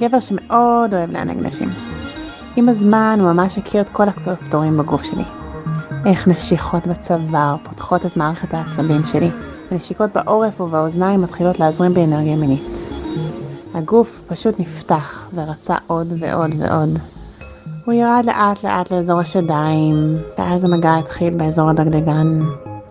גבר 0.00 0.20
שמאוד 0.20 0.94
אוהב 0.94 1.10
לענג 1.10 1.46
נשים. 1.46 1.68
עם 2.56 2.68
הזמן 2.68 3.18
הוא 3.20 3.32
ממש 3.32 3.58
הכיר 3.58 3.80
את 3.80 3.88
כל 3.88 4.08
הכפתורים 4.08 4.76
בגוף 4.76 5.04
שלי. 5.04 5.39
איך 6.06 6.28
נשיכות 6.28 6.86
בצוואר 6.86 7.56
פותחות 7.62 8.06
את 8.06 8.16
מערכת 8.16 8.54
העצבים 8.54 9.04
שלי, 9.04 9.30
ונשיקות 9.72 10.10
בעורף 10.14 10.60
ובאוזניים 10.60 11.22
מתחילות 11.22 11.60
להזרים 11.60 11.94
באנרגיה 11.94 12.36
מינית. 12.36 12.90
הגוף 13.74 14.20
פשוט 14.26 14.60
נפתח 14.60 15.28
ורצה 15.34 15.74
עוד 15.86 16.12
ועוד 16.18 16.50
ועוד. 16.58 16.98
הוא 17.84 17.94
ירד 17.94 18.24
לאט 18.24 18.64
לאט 18.64 18.90
לאזור 18.90 19.20
השדיים, 19.20 20.18
ואז 20.38 20.64
המגע 20.64 20.96
התחיל 20.96 21.34
באזור 21.34 21.70
הדגדגן. 21.70 22.40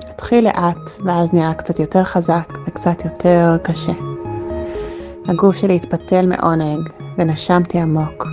התחיל 0.10 0.46
לאט, 0.46 0.90
ואז 1.06 1.34
נראה 1.34 1.54
קצת 1.54 1.80
יותר 1.80 2.04
חזק 2.04 2.54
וקצת 2.68 3.06
יותר 3.06 3.58
קשה. 3.64 3.94
הגוף 5.28 5.56
שלי 5.56 5.76
התפתל 5.76 6.26
מעונג, 6.26 6.90
ונשמתי 7.18 7.80
עמוק, 7.80 8.28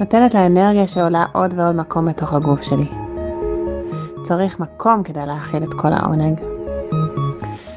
נותנת 0.00 0.34
לאנרגיה 0.34 0.88
שעולה 0.88 1.24
עוד 1.32 1.54
ועוד 1.56 1.76
מקום 1.76 2.06
בתוך 2.08 2.32
הגוף 2.32 2.62
שלי. 2.62 3.05
צריך 4.26 4.60
מקום 4.60 5.02
כדי 5.02 5.26
להכיל 5.26 5.62
את 5.62 5.74
כל 5.74 5.92
העונג. 5.92 6.40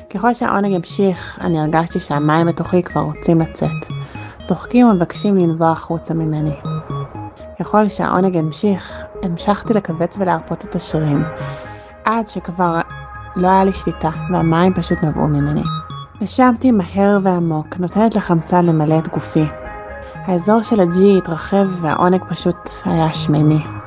ככל 0.09 0.33
שהעונג 0.33 0.73
המשיך, 0.73 1.39
אני 1.41 1.59
הרגשתי 1.59 1.99
שהמים 1.99 2.47
בתוכי 2.47 2.83
כבר 2.83 3.01
רוצים 3.01 3.41
לצאת. 3.41 3.85
דוחקים 4.47 4.87
ומבקשים 4.87 5.37
לנבוע 5.37 5.69
החוצה 5.69 6.13
ממני. 6.13 6.55
ככל 7.59 7.87
שהעונג 7.87 8.37
המשיך, 8.37 9.03
המשכתי 9.23 9.73
לכווץ 9.73 10.17
ולהרפות 10.19 10.65
את 10.65 10.75
השרירים, 10.75 11.23
עד 12.05 12.27
שכבר 12.27 12.81
לא 13.35 13.47
היה 13.47 13.63
לי 13.63 13.73
שליטה, 13.73 14.09
והמים 14.31 14.73
פשוט 14.73 15.03
נבעו 15.03 15.27
ממני. 15.27 15.63
נשמתי 16.21 16.71
מהר 16.71 17.19
ועמוק, 17.23 17.77
נותנת 17.79 18.15
לחמצן 18.15 18.65
למלא 18.65 18.99
את 18.99 19.07
גופי. 19.07 19.45
האזור 20.15 20.61
של 20.61 20.79
הג'י 20.79 21.17
התרחב 21.17 21.65
והעונג 21.81 22.21
פשוט 22.29 22.69
היה 22.85 23.13
שמימי. 23.13 23.78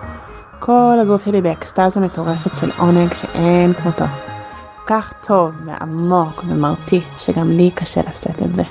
כל 0.64 0.96
הגוף 1.02 1.24
שלי 1.24 1.40
באקסטזה 1.40 2.00
מטורפת 2.00 2.56
של 2.56 2.70
עונג 2.78 3.14
שאין 3.14 3.72
כמותו. 3.72 4.04
כך 4.86 5.12
טוב 5.26 5.54
ועמוק 5.66 6.44
ומרטיט 6.48 7.04
שגם 7.18 7.50
לי 7.50 7.70
קשה 7.74 8.00
לשאת 8.00 8.42
את 8.42 8.54
זה. 8.54 8.62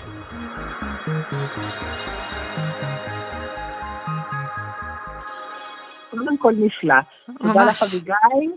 קודם 6.12 6.38
כל 6.38 6.54
נפלא. 6.58 6.95
תודה 7.41 7.63
לך 7.63 7.84
אביגיל. 7.84 8.51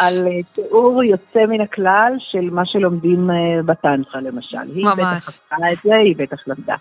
על 0.00 0.26
אה, 0.26 0.42
תיאור 0.54 1.02
יוצא 1.04 1.46
מן 1.48 1.60
הכלל 1.60 2.12
של 2.18 2.50
מה 2.50 2.66
שלומדים 2.66 3.30
אה, 3.30 3.62
בטנטרה 3.62 4.20
למשל. 4.20 4.58
היא 4.74 4.86
בטח 4.96 5.28
עשתה 5.28 5.56
את 5.72 5.78
זה, 5.84 5.94
היא 5.94 6.16
בטח 6.16 6.36
למדה. 6.46 6.74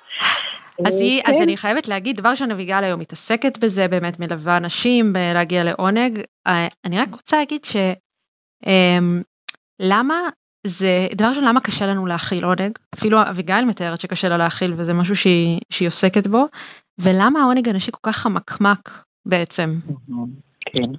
אז, 0.85 1.01
היא, 1.01 1.21
אז 1.25 1.35
כן. 1.35 1.41
אני 1.41 1.57
חייבת 1.57 1.87
להגיד, 1.87 2.17
דבר 2.17 2.29
ראשון 2.29 2.51
אביגל 2.51 2.83
היום 2.83 2.99
מתעסקת 2.99 3.57
בזה, 3.57 3.87
באמת 3.87 4.19
מלווה 4.19 4.57
אנשים 4.57 5.13
להגיע 5.33 5.63
לעונג. 5.63 6.19
אה, 6.47 6.67
אני 6.85 6.99
רק 6.99 7.07
רוצה 7.11 7.37
להגיד 7.37 7.65
ש... 7.65 7.75
אמ, 8.65 9.21
למה 9.79 10.15
זה, 10.67 11.07
דבר 11.15 11.27
ראשון, 11.27 11.43
למה 11.43 11.59
קשה 11.59 11.85
לנו 11.85 12.05
להכיל 12.05 12.45
עונג? 12.45 12.71
אפילו 12.95 13.21
אביגיל 13.21 13.65
מתארת 13.65 13.99
שקשה 13.99 14.29
לה 14.29 14.37
להכיל 14.37 14.73
וזה 14.77 14.93
משהו 14.93 15.15
שהיא, 15.15 15.59
שהיא 15.69 15.87
עוסקת 15.87 16.27
בו, 16.27 16.45
ולמה 16.99 17.41
העונג 17.41 17.69
הנשי 17.69 17.91
כל 17.91 18.11
כך 18.11 18.17
חמקמק 18.17 18.89
בעצם? 19.25 19.73
כן. 20.65 20.91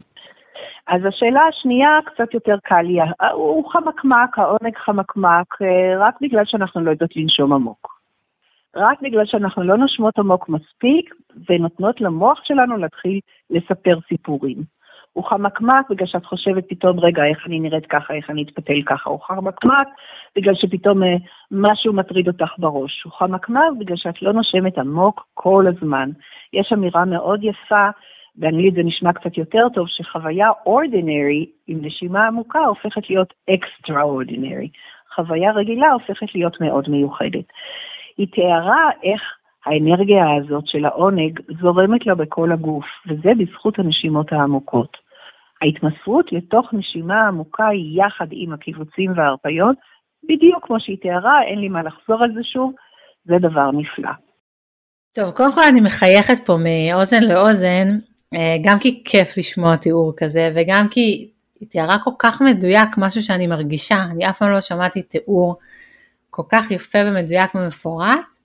אז 0.87 1.01
השאלה 1.09 1.41
השנייה 1.49 1.89
קצת 2.07 2.35
יותר 2.35 2.57
קל 2.65 2.83
לי, 2.83 2.99
הוא 3.33 3.71
חמקמק, 3.73 4.39
העונג 4.39 4.77
חמקמק, 4.77 5.63
אה, 5.63 6.07
רק 6.07 6.15
בגלל 6.21 6.45
שאנחנו 6.45 6.81
לא 6.81 6.91
יודעות 6.91 7.17
לנשום 7.17 7.53
עמוק. 7.53 7.98
רק 8.77 9.03
בגלל 9.03 9.27
שאנחנו 9.27 9.63
לא 9.63 9.77
נושמות 9.77 10.19
עמוק 10.19 10.49
מספיק 10.49 11.15
ונותנות 11.49 12.01
למוח 12.01 12.41
שלנו 12.45 12.77
להתחיל 12.77 13.21
לספר 13.51 13.99
סיפורים. 14.09 14.79
הוא 15.13 15.25
חמקמק 15.25 15.91
בגלל 15.91 16.07
שאת 16.07 16.25
חושבת 16.25 16.65
פתאום, 16.69 17.01
רגע, 17.01 17.25
איך 17.25 17.47
אני 17.47 17.61
נראית 17.61 17.87
ככה, 17.87 18.15
איך 18.15 18.31
אני 18.31 18.43
אתפתל 18.43 18.83
ככה. 18.87 19.11
הוא 19.11 19.21
חמקמק 19.21 19.89
בגלל 20.37 20.55
שפתאום 20.55 21.03
אה, 21.03 21.17
משהו 21.51 21.93
מטריד 21.93 22.29
אותך 22.29 22.53
בראש. 22.59 23.03
הוא 23.03 23.13
חמקמק 23.13 23.73
בגלל 23.79 23.97
שאת 23.97 24.23
לא 24.23 24.33
נושמת 24.33 24.79
עמוק 24.79 25.27
כל 25.35 25.65
הזמן. 25.69 26.11
יש 26.53 26.73
אמירה 26.73 27.05
מאוד 27.05 27.45
יפה, 27.45 27.89
באנגלית 28.37 28.75
זה 28.75 28.83
נשמע 28.83 29.13
קצת 29.13 29.39
יותר 29.39 29.67
טוב, 29.75 29.89
שחוויה 29.89 30.49
ordinary 30.67 31.47
עם 31.67 31.79
נשימה 31.83 32.27
עמוקה 32.27 32.59
הופכת 32.59 33.11
להיות 33.11 33.35
extraordinary. 33.51 34.69
חוויה 35.15 35.53
רגילה 35.53 35.93
הופכת 35.93 36.35
להיות 36.35 36.61
מאוד 36.61 36.89
מיוחדת. 36.89 37.45
היא 38.19 38.27
תיארה 38.33 38.91
איך 39.03 39.23
האנרגיה 39.67 40.25
הזאת 40.37 40.67
של 40.67 40.85
העונג 40.85 41.41
זורמת 41.61 42.07
לה 42.07 42.15
בכל 42.15 42.53
הגוף, 42.53 42.85
וזה 43.07 43.31
בזכות 43.39 43.79
הנשימות 43.79 44.33
העמוקות. 44.33 44.97
ההתמסרות 45.63 46.33
לתוך 46.33 46.75
נשימה 46.75 47.29
עמוקה 47.29 47.67
היא 47.67 48.03
יחד 48.03 48.27
עם 48.31 48.53
הקיבוצים 48.53 49.13
וההרפיות, 49.17 49.77
בדיוק 50.25 50.67
כמו 50.67 50.81
שהיא 50.81 50.99
תיארה, 51.03 51.43
אין 51.43 51.59
לי 51.59 51.69
מה 51.69 51.83
לחזור 51.83 52.23
על 52.23 52.33
זה 52.35 52.41
שוב, 52.43 52.73
זה 53.25 53.35
דבר 53.39 53.71
נפלא. 53.71 54.11
טוב, 55.13 55.31
קודם 55.31 55.55
כל 55.55 55.61
אני 55.73 55.81
מחייכת 55.81 56.47
פה 56.47 56.57
מאוזן 56.57 57.25
לאוזן, 57.25 57.87
אה, 58.35 58.57
גם 58.65 58.79
כי 58.79 59.03
כיף 59.05 59.39
לשמוע 59.39 59.77
תיאור 59.77 60.13
כזה, 60.17 60.53
וגם 60.57 60.87
כי 60.91 61.31
היא 61.61 61.69
תיארה 61.69 61.99
כל 62.05 62.11
כך 62.19 62.43
מדויק 62.43 62.89
משהו 62.99 63.23
שאני 63.23 63.47
מרגישה, 63.47 63.97
אני 64.11 64.31
אף 64.31 64.39
פעם 64.39 64.53
לא 64.53 64.61
שמעתי 64.61 65.03
תיאור 65.03 65.57
כל 66.39 66.43
כך 66.49 66.71
יפה 66.71 66.99
ומדויק 67.07 67.55
ומפורט 67.55 68.39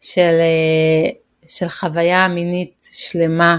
של, 0.00 0.20
אה, 0.20 1.10
של 1.48 1.68
חוויה 1.68 2.28
מינית 2.28 2.88
שלמה 2.92 3.58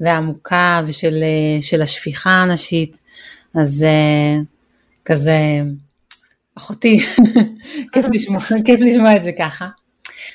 ועמוקה 0.00 0.82
ושל 0.86 1.24
של 1.62 1.82
השפיכה 1.82 2.30
הנשית, 2.30 2.98
אז 3.54 3.82
אה, 3.82 4.42
כזה, 5.04 5.38
אחותי, 6.54 6.98
כיף, 7.92 8.06
לשמוע, 8.12 8.40
כיף 8.64 8.80
לשמוע 8.80 9.16
את 9.16 9.24
זה 9.24 9.32
ככה. 9.38 9.68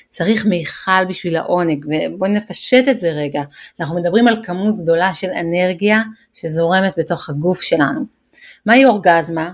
צריך 0.10 0.46
מיכל 0.46 1.06
בשביל 1.10 1.36
העונג, 1.36 1.86
ובואי 1.86 2.32
נפשט 2.32 2.88
את 2.90 3.00
זה 3.00 3.12
רגע. 3.12 3.42
אנחנו 3.80 3.96
מדברים 3.96 4.28
על 4.28 4.44
כמות 4.44 4.84
גדולה 4.84 5.14
של 5.14 5.30
אנרגיה 5.30 6.02
שזורמת 6.34 6.94
בתוך 6.98 7.30
הגוף 7.30 7.62
שלנו. 7.62 8.06
מהי 8.66 8.86
אורגזמה? 8.86 9.52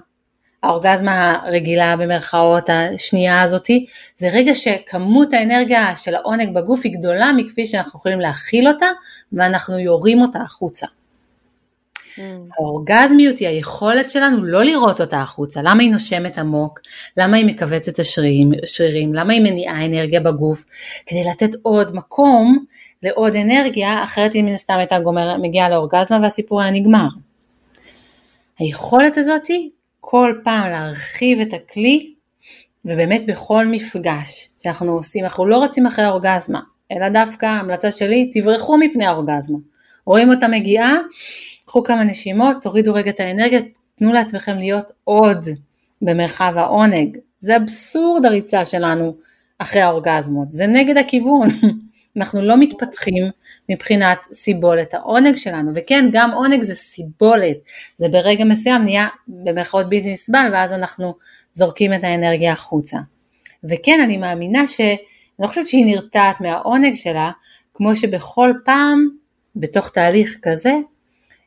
האורגזמה 0.64 1.40
הרגילה 1.44 1.96
במרכאות 1.96 2.70
השנייה 2.70 3.42
הזאתי, 3.42 3.86
זה 4.16 4.30
רגע 4.34 4.56
שכמות 4.56 5.34
האנרגיה 5.34 5.96
של 5.96 6.16
העונג 6.16 6.56
בגוף 6.56 6.82
היא 6.84 6.94
גדולה 6.94 7.32
מכפי 7.38 7.66
שאנחנו 7.66 8.00
יכולים 8.00 8.20
להכיל 8.20 8.68
אותה 8.68 8.88
ואנחנו 9.34 9.80
יורים 9.80 10.22
אותה 10.22 10.40
החוצה. 10.40 10.88
Mm. 12.20 12.22
האורגזמיות 12.58 13.40
היא 13.40 13.48
היכולת 13.48 14.10
שלנו 14.10 14.44
לא 14.44 14.64
לראות 14.64 15.02
אותה 15.02 15.22
החוצה, 15.22 15.62
למה 15.64 15.84
היא 15.84 15.92
נושמת 15.92 16.38
עמוק, 16.38 16.80
למה 17.18 17.38
היא 17.38 17.46
מכווצת 17.46 18.00
השרירים, 18.00 18.52
שרירים, 18.66 19.14
למה 19.14 19.34
היא 19.34 19.42
מניעה 19.42 19.86
אנרגיה 19.86 20.20
בגוף, 20.20 20.66
כדי 21.06 21.24
לתת 21.24 21.50
עוד 21.62 21.96
מקום 21.96 22.66
לעוד 23.04 23.36
אנרגיה, 23.36 24.04
אחרת 24.04 24.34
היא 24.34 24.44
מן 24.44 24.54
הסתם 24.54 24.74
הייתה 24.78 25.00
גומר, 25.00 25.38
מגיעה 25.38 25.70
לאורגזמה 25.70 26.20
והסיפור 26.24 26.62
היה 26.62 26.72
נגמר. 26.72 27.08
היכולת 28.60 29.18
הזאתי 29.18 29.70
כל 30.00 30.34
פעם 30.44 30.70
להרחיב 30.70 31.40
את 31.40 31.54
הכלי 31.54 32.14
ובאמת 32.86 33.22
בכל 33.28 33.66
מפגש 33.66 34.50
שאנחנו 34.64 34.92
עושים, 34.92 35.24
אנחנו 35.24 35.46
לא 35.46 35.64
רצים 35.64 35.86
אחרי 35.86 36.06
האורגזמה, 36.06 36.60
אלא 36.92 37.10
דווקא 37.10 37.46
המלצה 37.46 37.92
שלי, 37.92 38.32
תברחו 38.34 38.78
מפני 38.78 39.06
האורגזמה. 39.06 39.58
רואים 40.06 40.30
אותה 40.30 40.48
מגיעה, 40.48 40.98
קחו 41.66 41.84
כמה 41.84 42.04
נשימות, 42.04 42.58
תורידו 42.62 42.94
רגע 42.94 43.12
את 43.12 43.20
האנרגיה, 43.20 43.60
תנו 44.00 44.14
לעצמכם 44.14 44.58
להיות 44.58 44.92
עוד 45.04 45.48
במרחב 46.02 46.54
העונג. 46.56 47.18
זה 47.40 47.58
אבסורד 47.58 48.26
הריצה 48.26 48.66
שלנו 48.66 49.16
אחרי 49.58 49.82
האורגזמות, 49.82 50.48
זה 50.54 50.68
נגד 50.68 50.98
הכיוון. 50.98 51.48
אנחנו 52.18 52.42
לא 52.42 52.58
מתפתחים 52.58 53.30
מבחינת 53.70 54.18
סיבולת 54.34 54.94
העונג 54.94 55.36
שלנו, 55.36 55.72
וכן, 55.76 56.06
גם 56.12 56.32
עונג 56.32 56.62
זה 56.62 56.76
סיבולת, 56.76 57.58
זה 57.98 58.08
ברגע 58.08 58.46
מסוים 58.46 58.84
נהיה 58.84 59.08
במרכאות 59.28 59.90
בלתי 59.90 60.12
נסבל, 60.12 60.50
ואז 60.54 60.74
אנחנו 60.74 61.16
זורקים 61.54 61.94
את 61.94 62.04
האנרגיה 62.04 62.54
החוצה. 62.54 62.98
וכן, 63.64 64.00
אני 64.04 64.18
מאמינה 64.18 64.68
ש... 64.68 64.82
אני 64.82 65.46
לא 65.46 65.48
חושבת 65.48 65.68
שהיא 65.68 65.86
נרתעת 65.86 66.42
מהעונג 66.42 66.96
שלה, 66.96 67.32
כמו 67.74 67.96
שבכל 67.96 68.54
פעם, 68.66 69.10
בתוך 69.56 69.90
תהליך 69.90 70.38
כזה, 70.42 70.74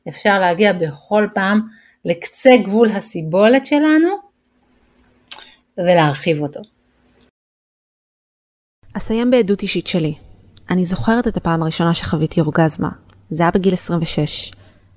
אפשר 0.09 0.39
להגיע 0.39 0.73
בכל 0.73 1.27
פעם 1.35 1.61
לקצה 2.05 2.51
גבול 2.65 2.89
הסיבולת 2.89 3.67
שלנו 3.67 4.09
ולהרחיב 5.79 6.43
אותו. 6.43 6.61
אסיים 8.97 9.31
בעדות 9.31 9.63
אישית 9.63 9.87
שלי. 9.87 10.15
אני 10.71 10.85
זוכרת 10.85 11.29
את 11.29 11.37
הפעם 11.37 11.63
הראשונה 11.63 11.95
שחוויתי 11.95 12.41
אורגזמה. 12.41 12.89
זה 13.31 13.43
היה 13.43 13.51
בגיל 13.51 13.73
26. 13.73 14.53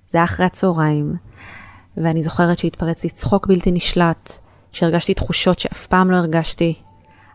זה 0.08 0.18
היה 0.18 0.26
אחרי 0.26 0.46
הצהריים. 0.46 1.16
ואני 1.98 2.22
זוכרת 2.22 2.58
שהתפרץ 2.58 3.04
לי 3.04 3.10
צחוק 3.10 3.48
בלתי 3.48 3.72
נשלט, 3.72 4.32
שהרגשתי 4.72 5.14
תחושות 5.14 5.60
שאף 5.60 5.88
פעם 5.88 6.12
לא 6.12 6.18
הרגשתי. 6.18 6.74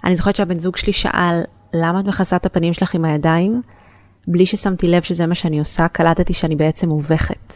אני 0.05 0.17
זוכרת 0.17 0.37
שהבן 0.37 0.61
זוג 0.61 0.77
שלי 0.77 0.93
שאל, 0.93 1.43
למה 1.75 2.01
את 2.01 2.05
מכסה 2.05 2.37
את 2.37 2.47
הפנים 2.47 2.73
שלך 2.73 2.95
עם 2.95 3.05
הידיים? 3.05 3.63
בלי 4.27 4.47
ששמתי 4.47 4.89
לב 4.89 5.03
שזה 5.03 5.27
מה 5.27 5.35
שאני 5.35 5.59
עושה, 5.59 5.89
קלטתי 5.89 6.35
שאני 6.35 6.57
בעצם 6.57 6.89
מובכת. 6.89 7.55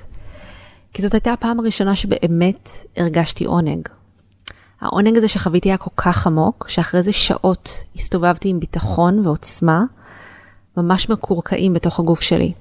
כי 0.93 1.03
זאת 1.03 1.15
הייתה 1.15 1.33
הפעם 1.33 1.61
הראשונה 1.61 1.97
שבאמת 1.97 2.69
הרגשתי 2.97 3.45
עונג. 3.45 3.89
העונג 4.81 5.17
הזה 5.17 5.29
שחוויתי 5.29 5.69
היה 5.69 5.77
כל 5.77 5.91
כך 5.97 6.27
עמוק, 6.27 6.67
שאחרי 6.69 7.03
זה 7.03 7.13
שעות 7.13 7.85
הסתובבתי 7.97 8.49
עם 8.49 8.61
ביטחון 8.61 9.27
ועוצמה, 9.27 9.85
ממש 10.77 11.11
מקורקעים 11.11 11.73
בתוך 11.73 12.01
הגוף 12.01 12.21
שלי. 12.21 12.53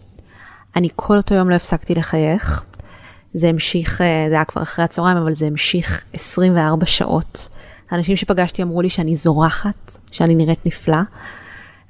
אני 0.75 0.87
כל 0.95 1.17
אותו 1.17 1.35
יום 1.35 1.49
לא 1.49 1.55
הפסקתי 1.55 1.95
לחייך. 1.95 2.65
זה 3.33 3.47
המשיך, 3.47 4.01
אה, 4.01 4.25
זה 4.29 4.35
היה 4.35 4.45
כבר 4.45 4.61
אחרי 4.61 4.85
הצהריים, 4.85 5.17
אבל 5.17 5.33
זה 5.33 5.47
המשיך 5.47 6.03
24 6.13 6.85
שעות. 6.85 7.49
האנשים 7.91 8.15
שפגשתי 8.15 8.63
אמרו 8.63 8.81
לי 8.81 8.89
שאני 8.89 9.15
זורחת, 9.15 9.91
שאני 10.11 10.35
נראית 10.35 10.65
נפלא, 10.65 10.97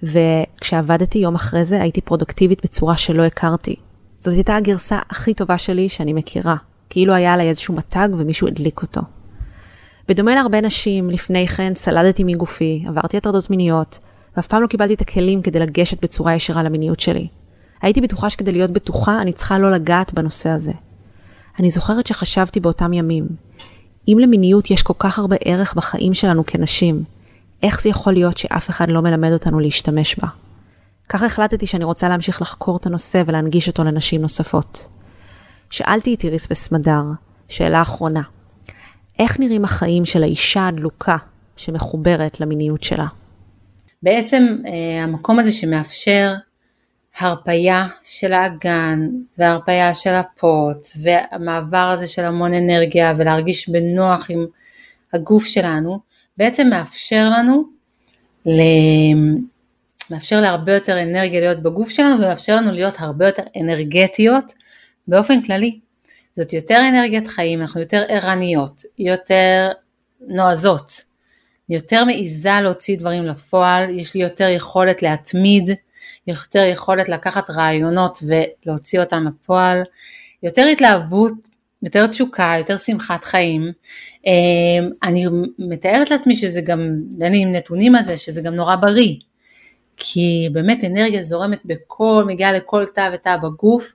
וכשעבדתי 0.04 1.20
יום 1.20 1.36
אחרי 1.36 1.66
זה 1.66 1.82
הייתי 1.82 2.02
פרודוקטיבית 2.02 2.64
בצורה 2.64 2.96
שלא 2.96 3.24
הכרתי. 3.24 3.76
זאת 4.20 4.34
הייתה 4.34 4.56
הגרסה 4.56 5.00
הכי 5.10 5.34
טובה 5.34 5.58
שלי 5.58 5.90
שאני 5.90 6.14
מכירה, 6.14 6.56
כאילו 6.90 7.14
היה 7.14 7.34
עליי 7.34 7.50
איזשהו 7.50 7.74
מתג 7.74 8.10
ומישהו 8.18 8.48
הדליק 8.48 8.82
אותו. 8.82 9.02
בדומה 10.08 10.36
להרבה 10.36 10.62
נשים, 10.62 11.10
לפני 11.10 11.48
כן 11.48 11.76
סלדתי 11.76 12.24
מגופי, 12.24 12.84
עברתי 12.88 13.18
הטרדות 13.18 13.50
מיניות, 13.50 14.00
ואף 14.38 14.48
פעם 14.48 14.62
לא 14.62 14.67
קיבלתי 14.67 14.93
את 14.93 15.02
הכלים 15.02 15.41
כדי 15.41 15.60
לגשת 15.60 16.04
בצורה 16.04 16.36
ישירה 16.36 16.63
למיניות 16.63 17.00
שלי. 17.00 17.28
הייתי 17.82 18.02
בטוחה 18.02 18.30
שכדי 18.30 18.52
להיות 18.52 18.72
בטוחה, 18.72 19.22
אני 19.22 19.34
צריכה 19.34 19.60
לא 19.60 19.72
לגעת 19.72 20.13
בנושא 20.13 20.50
הזה. 20.50 20.72
אני 21.60 21.72
זוכרת 21.72 22.08
שחשבתי 22.08 22.60
באותם 22.60 22.93
ימים, 22.93 23.28
אם 24.08 24.17
למיניות 24.22 24.72
יש 24.72 24.84
כל 24.84 24.93
כך 25.00 25.19
הרבה 25.19 25.36
ערך 25.46 25.74
בחיים 25.74 26.13
שלנו 26.13 26.46
כנשים, 26.46 27.04
איך 27.63 27.82
זה 27.82 27.89
יכול 27.89 28.13
להיות 28.13 28.38
שאף 28.38 28.69
אחד 28.69 28.89
לא 28.89 29.02
מלמד 29.02 29.32
אותנו 29.32 29.60
להשתמש 29.60 30.19
בה? 30.19 30.28
ככה 31.10 31.26
החלטתי 31.26 31.65
שאני 31.67 31.84
רוצה 31.84 32.10
להמשיך 32.10 32.41
לחקור 32.41 32.78
את 32.78 32.86
הנושא 32.86 33.24
ולהנגיש 33.26 33.67
אותו 33.67 33.84
לנשים 33.84 34.22
נוספות. 34.22 34.88
שאלתי 35.69 36.13
את 36.13 36.24
איריס 36.24 36.48
וסמדר, 36.52 37.04
שאלה 37.50 37.82
אחרונה, 37.82 38.22
איך 39.19 39.39
נראים 39.39 39.63
החיים 39.63 40.06
של 40.06 40.24
האישה 40.24 40.67
הדלוקה 40.67 41.17
שמחוברת 41.56 42.39
למיניות 42.39 42.84
שלה? 42.84 43.08
בעצם 44.04 44.58
אה, 44.66 45.04
המקום 45.04 45.39
הזה 45.39 45.52
שמאפשר 45.52 46.34
הרפייה 47.18 47.88
של 48.04 48.34
האגן 48.34 49.10
והרפייה 49.38 49.96
של 49.96 50.13
הפוט 50.13 50.89
והמעבר 51.02 51.92
הזה 51.94 52.08
של 52.08 52.26
המון 52.26 52.54
אנרגיה 52.54 53.13
ולהרגיש 53.18 53.70
בנוח 53.70 54.30
עם 54.30 54.46
הגוף 55.13 55.46
שלנו, 55.46 56.00
בעצם 56.38 56.70
מאפשר 56.70 57.30
לנו, 57.30 57.63
ל... 58.46 58.62
מאפשר 60.10 60.42
להרבה 60.42 60.74
יותר 60.74 61.02
אנרגיה 61.02 61.39
להיות 61.39 61.60
בגוף 61.60 61.89
שלנו 61.89 62.16
ומאפשר 62.16 62.56
לנו 62.56 62.72
להיות 62.72 62.96
הרבה 63.00 63.26
יותר 63.26 63.44
אנרגטיות 63.62 64.54
באופן 65.08 65.42
כללי. 65.42 65.80
זאת 66.34 66.54
יותר 66.54 66.80
אנרגיית 66.89 67.28
חיים, 67.28 67.62
אנחנו 67.62 67.82
יותר 67.82 68.04
ערניות, 68.10 68.84
יותר 69.00 69.72
נועזות, 70.28 71.02
יותר 71.69 72.06
מעיזה 72.06 72.49
להוציא 72.62 72.97
דברים 72.97 73.23
לפועל, 73.23 73.99
יש 73.99 74.13
לי 74.15 74.21
יותר 74.21 74.47
יכולת 74.47 75.02
להתמיד, 75.02 75.69
יותר 76.28 76.63
יכולת 76.63 77.10
לקחת 77.10 77.49
רעיונות 77.49 78.23
ולהוציא 78.23 78.99
אותם 78.99 79.26
לפועל, 79.28 79.82
יותר 80.43 80.65
התלהבות, 80.71 81.34
יותר 81.84 82.08
תשוקה, 82.08 82.56
יותר 82.58 82.78
שמחת 82.78 83.23
חיים. 83.23 83.71
אמ, 84.26 84.89
אני 85.04 85.26
מתארת 85.60 86.12
לעצמי 86.12 86.36
שזה 86.36 86.62
גם, 86.62 86.80
אין 87.21 87.32
לי 87.32 87.45
נתונים 87.45 87.95
על 87.95 88.04
זה, 88.04 88.17
שזה 88.17 88.41
גם 88.41 88.54
נורא 88.54 88.76
בריא. 88.76 89.15
כי 89.97 90.49
באמת 90.52 90.84
אנרגיה 90.84 91.23
זורמת 91.23 91.60
בכל, 91.65 92.23
מגיעה 92.28 92.54
לכל 92.54 92.86
תא 92.86 93.10
ותא 93.13 93.38
בגוף, 93.38 93.93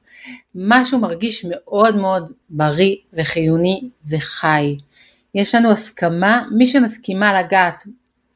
משהו 0.54 0.98
מרגיש 0.98 1.46
מאוד 1.48 1.96
מאוד 1.96 2.32
בריא 2.50 2.96
וחיוני 3.12 3.88
וחי. 4.08 4.76
יש 5.34 5.54
לנו 5.54 5.70
הסכמה, 5.70 6.42
מי 6.58 6.66
שמסכימה 6.66 7.42
לגעת 7.42 7.82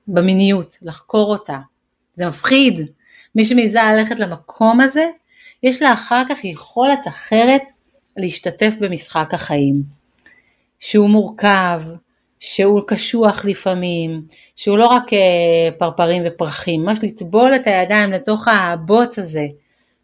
במיניות, 0.09 0.79
לחקור 0.83 1.33
אותה, 1.33 1.59
זה 2.17 2.27
מפחיד. 2.27 2.91
מי 3.35 3.45
שמעיזה 3.45 3.79
ללכת 3.83 4.19
למקום 4.19 4.81
הזה, 4.81 5.07
יש 5.63 5.83
לה 5.83 5.93
אחר 5.93 6.23
כך 6.29 6.45
יכולת 6.45 7.09
אחרת 7.09 7.63
להשתתף 8.17 8.73
במשחק 8.81 9.35
החיים. 9.35 9.83
שהוא 10.81 11.11
מורכב, 11.11 11.83
שהוא 12.41 12.81
קשוח 12.87 13.45
לפעמים, 13.45 14.23
שהוא 14.57 14.79
לא 14.79 14.87
רק 14.87 15.13
אה, 15.13 15.19
פרפרים 15.79 16.23
ופרחים, 16.27 16.83
ממש 16.83 16.99
לטבול 17.03 17.55
את 17.55 17.67
הידיים 17.67 18.13
לתוך 18.13 18.49
הבוץ 18.49 19.19
הזה 19.19 19.47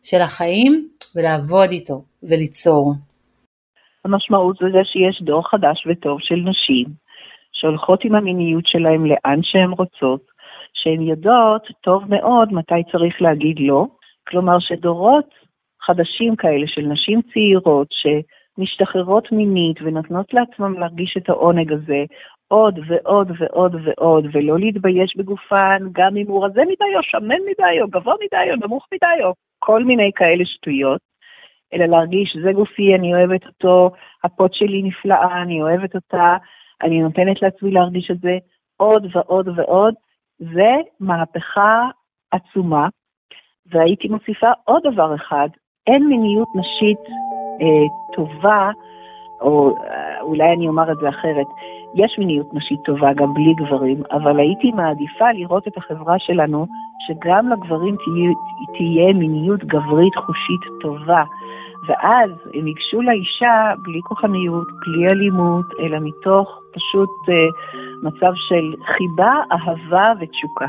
של 0.03 0.21
החיים 0.21 0.89
ולעבוד 1.15 1.71
איתו 1.71 2.03
וליצור. 2.23 2.95
המשמעות 4.05 4.57
זה 4.73 4.85
שיש 4.85 5.23
דור 5.23 5.49
חדש 5.49 5.87
וטוב 5.87 6.21
של 6.21 6.37
נשים 6.37 6.87
שהולכות 7.53 8.05
עם 8.05 8.15
המיניות 8.15 8.67
שלהם 8.67 9.07
לאן 9.07 9.43
שהן 9.43 9.71
רוצות, 9.71 10.21
שהן 10.75 11.03
יודעות 11.03 11.69
טוב 11.81 12.05
מאוד 12.09 12.53
מתי 12.53 12.83
צריך 12.93 13.23
להגיד 13.23 13.57
לא, 13.61 13.87
כלומר 14.29 14.59
שדורות 14.59 15.35
חדשים 15.81 16.37
כאלה 16.37 16.67
של 16.67 16.83
נשים 16.83 17.21
צעירות 17.33 17.89
שמשתחררות 17.91 19.33
מינית 19.33 19.77
ונותנות 19.83 20.35
לעצמם 20.35 20.79
להרגיש 20.79 21.17
את 21.17 21.29
העונג 21.29 21.73
הזה 21.73 22.05
עוד 22.49 22.79
ועוד 22.87 23.31
ועוד 23.39 23.77
ועוד, 23.85 24.27
ולא 24.33 24.59
להתבייש 24.59 25.17
בגופן, 25.17 25.79
גם 25.93 26.17
אם 26.17 26.27
הוא 26.27 26.47
רזה 26.47 26.61
מדי 26.61 26.97
או 26.97 27.03
שמן 27.03 27.43
מדי 27.51 27.81
או 27.81 27.89
גבוה 27.89 28.15
מדי 28.25 28.51
או 28.51 28.67
נמוך 28.67 28.87
מדי 28.95 29.25
או 29.25 29.35
כל 29.59 29.85
מיני 29.85 30.11
כאלה 30.15 30.45
שטויות, 30.47 31.01
אלא 31.75 31.87
להרגיש, 31.87 32.37
זה 32.37 32.53
גופי, 32.53 32.95
אני 32.95 33.15
אוהבת 33.15 33.47
אותו, 33.47 33.91
הפוט 34.25 34.55
שלי 34.55 34.83
נפלאה, 34.83 35.43
אני 35.43 35.63
אוהבת 35.63 35.95
אותה, 35.95 36.37
אני 36.83 37.03
נותנת 37.03 37.43
לעצמי 37.43 37.71
להרגיש 37.71 38.11
את 38.11 38.21
זה 38.21 38.39
עוד 38.77 39.07
ועוד 39.13 39.49
ועוד, 39.59 39.95
זה 40.39 40.75
מהפכה 41.01 41.89
עצומה. 42.31 42.89
והייתי 43.73 44.09
מוסיפה 44.09 44.51
עוד 44.65 44.83
דבר 44.93 45.15
אחד, 45.15 45.49
אין 45.87 46.09
מיניות 46.09 46.49
נשית 46.55 46.99
אה, 47.61 47.87
טובה, 48.13 48.71
או 49.41 49.77
אה, 49.85 50.21
אולי 50.21 50.53
אני 50.53 50.69
אומר 50.69 50.93
את 50.93 50.97
זה 51.01 51.09
אחרת, 51.09 51.47
יש 51.95 52.19
מיניות 52.19 52.55
נשית 52.55 52.81
טובה 52.85 53.13
גם 53.13 53.35
בלי 53.35 53.55
גברים, 53.55 54.03
אבל 54.11 54.39
הייתי 54.39 54.71
מעדיפה 54.73 55.33
לראות 55.33 55.69
את 55.69 55.77
החברה 55.77 56.19
שלנו, 56.19 56.67
שגם 57.07 57.49
לגברים 57.49 57.97
תהיה, 57.97 58.33
תהיה 58.79 59.13
מיניות 59.13 59.65
גברית 59.65 60.15
חושית 60.15 60.61
טובה. 60.81 61.25
ואז 61.89 62.31
הם 62.55 62.67
ייגשו 62.67 63.03
לאישה 63.03 63.73
בלי 63.83 64.01
כוחניות, 64.05 64.69
בלי 64.87 65.07
אלימות, 65.13 65.67
אלא 65.81 65.99
מתוך 66.03 66.61
פשוט 66.75 67.11
אה, 67.29 67.35
מצב 68.03 68.33
של 68.35 68.75
חיבה, 68.97 69.33
אהבה 69.53 70.13
ותשוקה. 70.21 70.67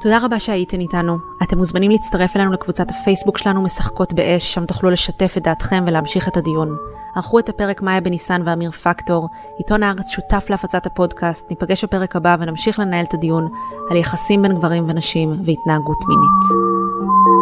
תודה 0.00 0.18
רבה 0.24 0.40
שהייתן 0.40 0.80
איתנו. 0.80 1.16
אתם 1.42 1.58
מוזמנים 1.58 1.90
להצטרף 1.90 2.36
אלינו 2.36 2.52
לקבוצת 2.52 2.90
הפייסבוק 2.90 3.38
שלנו 3.38 3.62
משחקות 3.62 4.12
באש, 4.12 4.54
שם 4.54 4.66
תוכלו 4.66 4.90
לשתף 4.90 5.34
את 5.36 5.42
דעתכם 5.42 5.84
ולהמשיך 5.86 6.28
את 6.28 6.36
הדיון. 6.36 6.76
ערכו 7.16 7.38
את 7.38 7.48
הפרק 7.48 7.82
מאיה 7.82 8.00
בניסן 8.00 8.42
ואמיר 8.44 8.70
פקטור, 8.70 9.28
עיתון 9.58 9.82
הארץ 9.82 10.08
שותף 10.08 10.46
להפצת 10.50 10.86
הפודקאסט, 10.86 11.50
ניפגש 11.50 11.84
בפרק 11.84 12.16
הבא 12.16 12.36
ונמשיך 12.40 12.78
לנהל 12.78 13.04
את 13.04 13.14
הדיון 13.14 13.48
על 13.90 13.96
יחסים 13.96 14.42
בין 14.42 14.54
גברים 14.54 14.84
ונשים 14.88 15.28
והתנהגות 15.30 15.98
מינית. 16.08 17.35